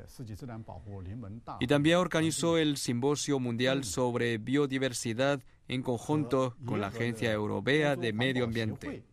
Y 1.60 1.68
también 1.68 1.98
organizó 1.98 2.58
el 2.58 2.78
Simposio 2.78 3.40
Mundial 3.40 3.84
sobre 3.84 4.40
Biodiversidad 4.40 5.42
en 5.68 5.84
conjunto 5.84 6.56
con 6.66 6.82
la 6.82 6.88
Agencia 6.88 7.32
Europea 7.32 7.96
de 7.96 8.12
Medio 8.12 8.46
Ambiente. 8.46 9.04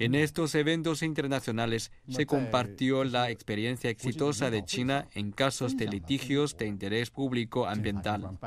En 0.00 0.14
estos 0.14 0.54
eventos 0.54 1.02
internacionales 1.02 1.92
se 2.08 2.24
compartió 2.24 3.04
la 3.04 3.30
experiencia 3.30 3.90
exitosa 3.90 4.50
de 4.50 4.64
China 4.64 5.06
en 5.12 5.30
casos 5.30 5.76
de 5.76 5.88
litigios 5.88 6.56
de 6.56 6.66
interés 6.66 7.10
público 7.10 7.66
ambiental. 7.66 8.38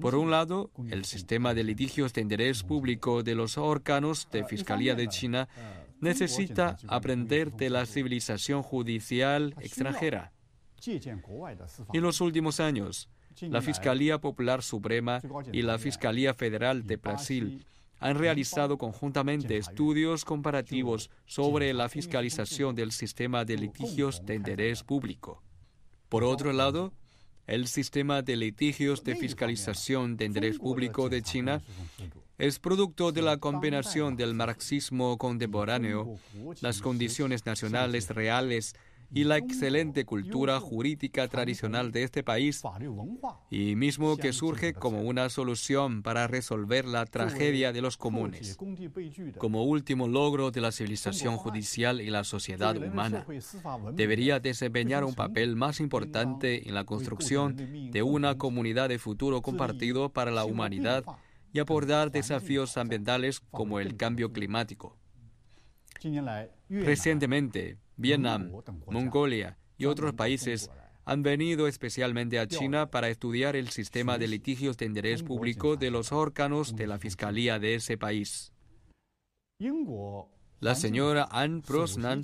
Por 0.00 0.14
un 0.14 0.30
lado, 0.30 0.70
el 0.90 1.06
sistema 1.06 1.54
de 1.54 1.64
litigios 1.64 2.12
de 2.12 2.20
interés 2.20 2.62
público 2.62 3.24
de 3.24 3.34
los 3.34 3.58
órganos 3.58 4.28
de 4.30 4.44
Fiscalía 4.44 4.94
de 4.94 5.08
China 5.08 5.48
necesita 6.00 6.76
aprender 6.86 7.52
de 7.52 7.70
la 7.70 7.84
civilización 7.84 8.62
judicial 8.62 9.56
extranjera. 9.58 10.32
En 11.92 12.00
los 12.00 12.20
últimos 12.20 12.60
años, 12.60 13.08
la 13.40 13.60
Fiscalía 13.60 14.20
Popular 14.20 14.62
Suprema 14.62 15.20
y 15.50 15.62
la 15.62 15.78
Fiscalía 15.78 16.32
Federal 16.32 16.86
de 16.86 16.96
Brasil 16.96 17.66
han 18.00 18.18
realizado 18.18 18.78
conjuntamente 18.78 19.56
estudios 19.56 20.24
comparativos 20.24 21.10
sobre 21.26 21.72
la 21.72 21.88
fiscalización 21.88 22.74
del 22.74 22.92
sistema 22.92 23.44
de 23.44 23.56
litigios 23.56 24.24
de 24.24 24.34
interés 24.34 24.82
público. 24.82 25.42
Por 26.08 26.24
otro 26.24 26.52
lado, 26.52 26.92
el 27.46 27.66
sistema 27.66 28.22
de 28.22 28.36
litigios 28.36 29.04
de 29.04 29.16
fiscalización 29.16 30.16
de 30.16 30.24
interés 30.24 30.58
público 30.58 31.08
de 31.08 31.22
China 31.22 31.62
es 32.38 32.58
producto 32.58 33.12
de 33.12 33.22
la 33.22 33.36
combinación 33.36 34.16
del 34.16 34.34
marxismo 34.34 35.18
contemporáneo, 35.18 36.18
las 36.60 36.80
condiciones 36.80 37.46
nacionales 37.46 38.08
reales 38.10 38.74
y 39.14 39.24
la 39.24 39.38
excelente 39.38 40.04
cultura 40.04 40.58
jurídica 40.60 41.28
tradicional 41.28 41.92
de 41.92 42.02
este 42.02 42.22
país, 42.22 42.62
y 43.50 43.76
mismo 43.76 44.16
que 44.16 44.32
surge 44.32 44.74
como 44.74 45.02
una 45.02 45.28
solución 45.28 46.02
para 46.02 46.26
resolver 46.26 46.84
la 46.84 47.06
tragedia 47.06 47.72
de 47.72 47.80
los 47.80 47.96
comunes, 47.96 48.58
como 49.38 49.64
último 49.64 50.08
logro 50.08 50.50
de 50.50 50.60
la 50.60 50.72
civilización 50.72 51.36
judicial 51.36 52.00
y 52.00 52.10
la 52.10 52.24
sociedad 52.24 52.76
humana, 52.76 53.24
debería 53.92 54.40
desempeñar 54.40 55.04
un 55.04 55.14
papel 55.14 55.54
más 55.56 55.80
importante 55.80 56.68
en 56.68 56.74
la 56.74 56.84
construcción 56.84 57.90
de 57.90 58.02
una 58.02 58.36
comunidad 58.36 58.88
de 58.88 58.98
futuro 58.98 59.42
compartido 59.42 60.08
para 60.08 60.30
la 60.30 60.44
humanidad 60.44 61.04
y 61.52 61.60
abordar 61.60 62.10
desafíos 62.10 62.76
ambientales 62.76 63.40
como 63.52 63.78
el 63.78 63.96
cambio 63.96 64.32
climático. 64.32 64.98
Recientemente, 66.68 67.78
Vietnam, 67.96 68.50
Mongolia 68.86 69.58
y 69.76 69.86
otros 69.86 70.12
países 70.14 70.70
han 71.04 71.22
venido 71.22 71.68
especialmente 71.68 72.38
a 72.38 72.46
China 72.46 72.90
para 72.90 73.08
estudiar 73.08 73.56
el 73.56 73.68
sistema 73.68 74.18
de 74.18 74.28
litigios 74.28 74.76
de 74.76 74.86
interés 74.86 75.22
público 75.22 75.76
de 75.76 75.90
los 75.90 76.12
órganos 76.12 76.74
de 76.74 76.86
la 76.86 76.98
Fiscalía 76.98 77.58
de 77.58 77.74
ese 77.74 77.98
país. 77.98 78.52
La 80.60 80.74
señora 80.74 81.28
Anne 81.30 81.62
Brosnan, 81.66 82.22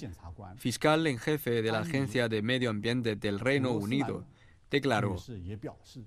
fiscal 0.57 1.07
en 1.07 1.19
jefe 1.19 1.63
de 1.63 1.73
la 1.73 1.81
Agencia 1.81 2.29
de 2.29 2.41
Medio 2.41 2.71
Ambiente 2.71 3.17
del 3.17 3.39
Reino 3.39 3.73
Unido, 3.73 4.25
declaró, 4.71 5.17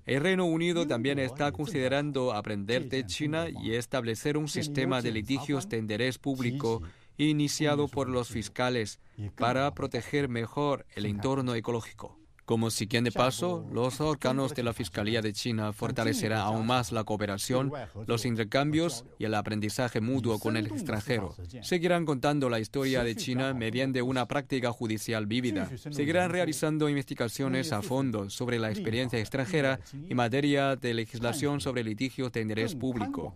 el 0.06 0.21
Reino 0.21 0.45
Unido 0.45 0.88
también 0.88 1.19
está 1.19 1.52
considerando 1.52 2.34
aprender 2.34 2.89
de 2.89 3.06
China 3.06 3.47
y 3.49 3.73
establecer 3.76 4.38
un 4.38 4.47
sistema 4.47 5.02
de 5.02 5.12
litigios 5.12 5.69
de 5.69 5.78
interés 5.78 6.17
público 6.17 6.82
iniciado 7.17 7.88
por 7.88 8.10
los 8.10 8.30
fiscales 8.30 8.99
para 9.38 9.73
proteger 9.73 10.30
mejor 10.30 10.86
el 10.95 11.06
entorno 11.06 11.56
ecológico. 11.56 12.17
Como 12.45 12.69
siguiente 12.71 13.10
paso, 13.10 13.65
los 13.71 14.02
órganos 14.02 14.54
de 14.54 14.63
la 14.63 14.73
Fiscalía 14.73 15.21
de 15.21 15.32
China 15.32 15.71
fortalecerán 15.71 16.39
aún 16.39 16.67
más 16.67 16.91
la 16.91 17.06
cooperación, 17.06 17.71
los 18.06 18.26
intercambios 18.26 19.06
y 19.17 19.23
el 19.23 19.34
aprendizaje 19.34 20.02
mutuo 20.02 20.39
con 20.39 20.58
el 20.58 20.67
extranjero. 20.67 21.34
Seguirán 21.62 22.06
contando 22.06 22.49
la 22.49 22.60
historia 22.60 23.02
de 23.06 23.15
China 23.15 23.54
mediante 23.54 24.02
una 24.02 24.28
práctica 24.28 24.73
judicial 24.73 25.26
vívida. 25.26 25.69
Seguirán 25.91 26.32
realizando 26.32 26.89
investigaciones 26.89 27.71
a 27.71 27.82
fondo 27.82 28.30
sobre 28.30 28.60
la 28.60 28.71
experiencia 28.71 29.19
extranjera 29.19 29.80
en 29.93 30.17
materia 30.17 30.76
de 30.76 30.93
legislación 30.93 31.62
sobre 31.62 31.86
litigios 31.86 32.34
de 32.34 32.41
interés 32.41 32.76
público 32.76 33.34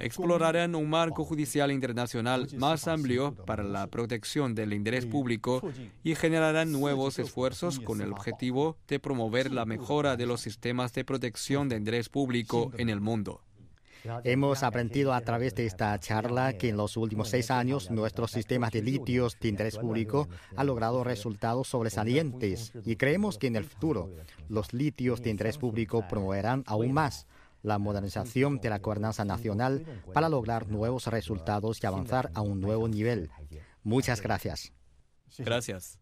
explorarán 0.00 0.74
un 0.74 0.88
marco 0.88 1.24
judicial 1.24 1.70
internacional 1.70 2.48
más 2.56 2.88
amplio 2.88 3.34
para 3.46 3.62
la 3.62 3.86
protección 3.86 4.54
del 4.54 4.72
interés 4.72 5.06
público 5.06 5.62
y 6.02 6.14
generarán 6.14 6.72
nuevos 6.72 7.18
esfuerzos 7.18 7.80
con 7.80 8.00
el 8.00 8.12
objetivo 8.12 8.76
de 8.88 8.98
promover 8.98 9.52
la 9.52 9.64
mejora 9.64 10.16
de 10.16 10.26
los 10.26 10.40
sistemas 10.40 10.92
de 10.92 11.04
protección 11.04 11.68
de 11.68 11.76
interés 11.76 12.08
público 12.08 12.72
en 12.78 12.88
el 12.88 13.00
mundo. 13.00 13.42
Hemos 14.24 14.62
aprendido 14.62 15.12
a 15.12 15.20
través 15.20 15.54
de 15.54 15.66
esta 15.66 15.98
charla 15.98 16.54
que 16.54 16.70
en 16.70 16.76
los 16.78 16.96
últimos 16.96 17.28
seis 17.28 17.50
años 17.50 17.90
nuestro 17.90 18.26
sistema 18.28 18.70
de 18.70 18.82
litios 18.82 19.38
de 19.38 19.48
interés 19.48 19.76
público 19.76 20.28
ha 20.56 20.64
logrado 20.64 21.04
resultados 21.04 21.68
sobresalientes 21.68 22.72
y 22.86 22.96
creemos 22.96 23.36
que 23.36 23.48
en 23.48 23.56
el 23.56 23.64
futuro 23.64 24.10
los 24.48 24.72
litios 24.72 25.22
de 25.22 25.30
interés 25.30 25.58
público 25.58 26.06
promoverán 26.08 26.64
aún 26.66 26.92
más 26.92 27.26
la 27.62 27.78
modernización 27.78 28.60
de 28.60 28.70
la 28.70 28.78
gobernanza 28.78 29.24
nacional 29.24 29.84
para 30.12 30.28
lograr 30.28 30.68
nuevos 30.68 31.06
resultados 31.06 31.82
y 31.82 31.86
avanzar 31.86 32.30
a 32.34 32.40
un 32.40 32.60
nuevo 32.60 32.88
nivel. 32.88 33.30
Muchas 33.82 34.20
gracias. 34.20 34.72
Gracias. 35.38 35.98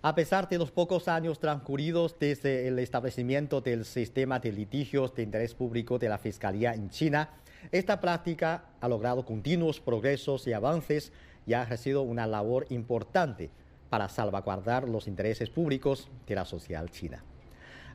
A 0.00 0.14
pesar 0.14 0.48
de 0.48 0.58
los 0.58 0.70
pocos 0.70 1.08
años 1.08 1.40
transcurridos 1.40 2.16
desde 2.20 2.68
el 2.68 2.78
establecimiento 2.78 3.60
del 3.60 3.84
sistema 3.84 4.38
de 4.38 4.52
litigios 4.52 5.12
de 5.14 5.24
interés 5.24 5.54
público 5.54 5.98
de 5.98 6.08
la 6.08 6.18
Fiscalía 6.18 6.72
en 6.72 6.88
China, 6.88 7.30
esta 7.72 8.00
práctica 8.00 8.66
ha 8.80 8.88
logrado 8.88 9.24
continuos 9.24 9.80
progresos 9.80 10.46
y 10.46 10.52
avances 10.52 11.12
y 11.46 11.54
ha 11.54 11.64
ejercido 11.64 12.02
una 12.02 12.28
labor 12.28 12.66
importante 12.70 13.50
para 13.90 14.08
salvaguardar 14.08 14.88
los 14.88 15.08
intereses 15.08 15.50
públicos 15.50 16.08
de 16.26 16.34
la 16.36 16.44
sociedad 16.44 16.86
china. 16.88 17.24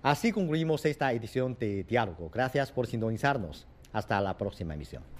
Así 0.04 0.34
concluimos 0.34 0.86
esta 0.86 1.14
edición 1.14 1.56
de 1.58 1.86
Diálogo. 1.86 2.30
Gracias 2.30 2.74
por 2.74 2.88
sintonizarnos. 2.88 3.66
Hasta 3.94 4.20
la 4.20 4.38
próxima 4.38 4.74
emisión. 4.74 5.13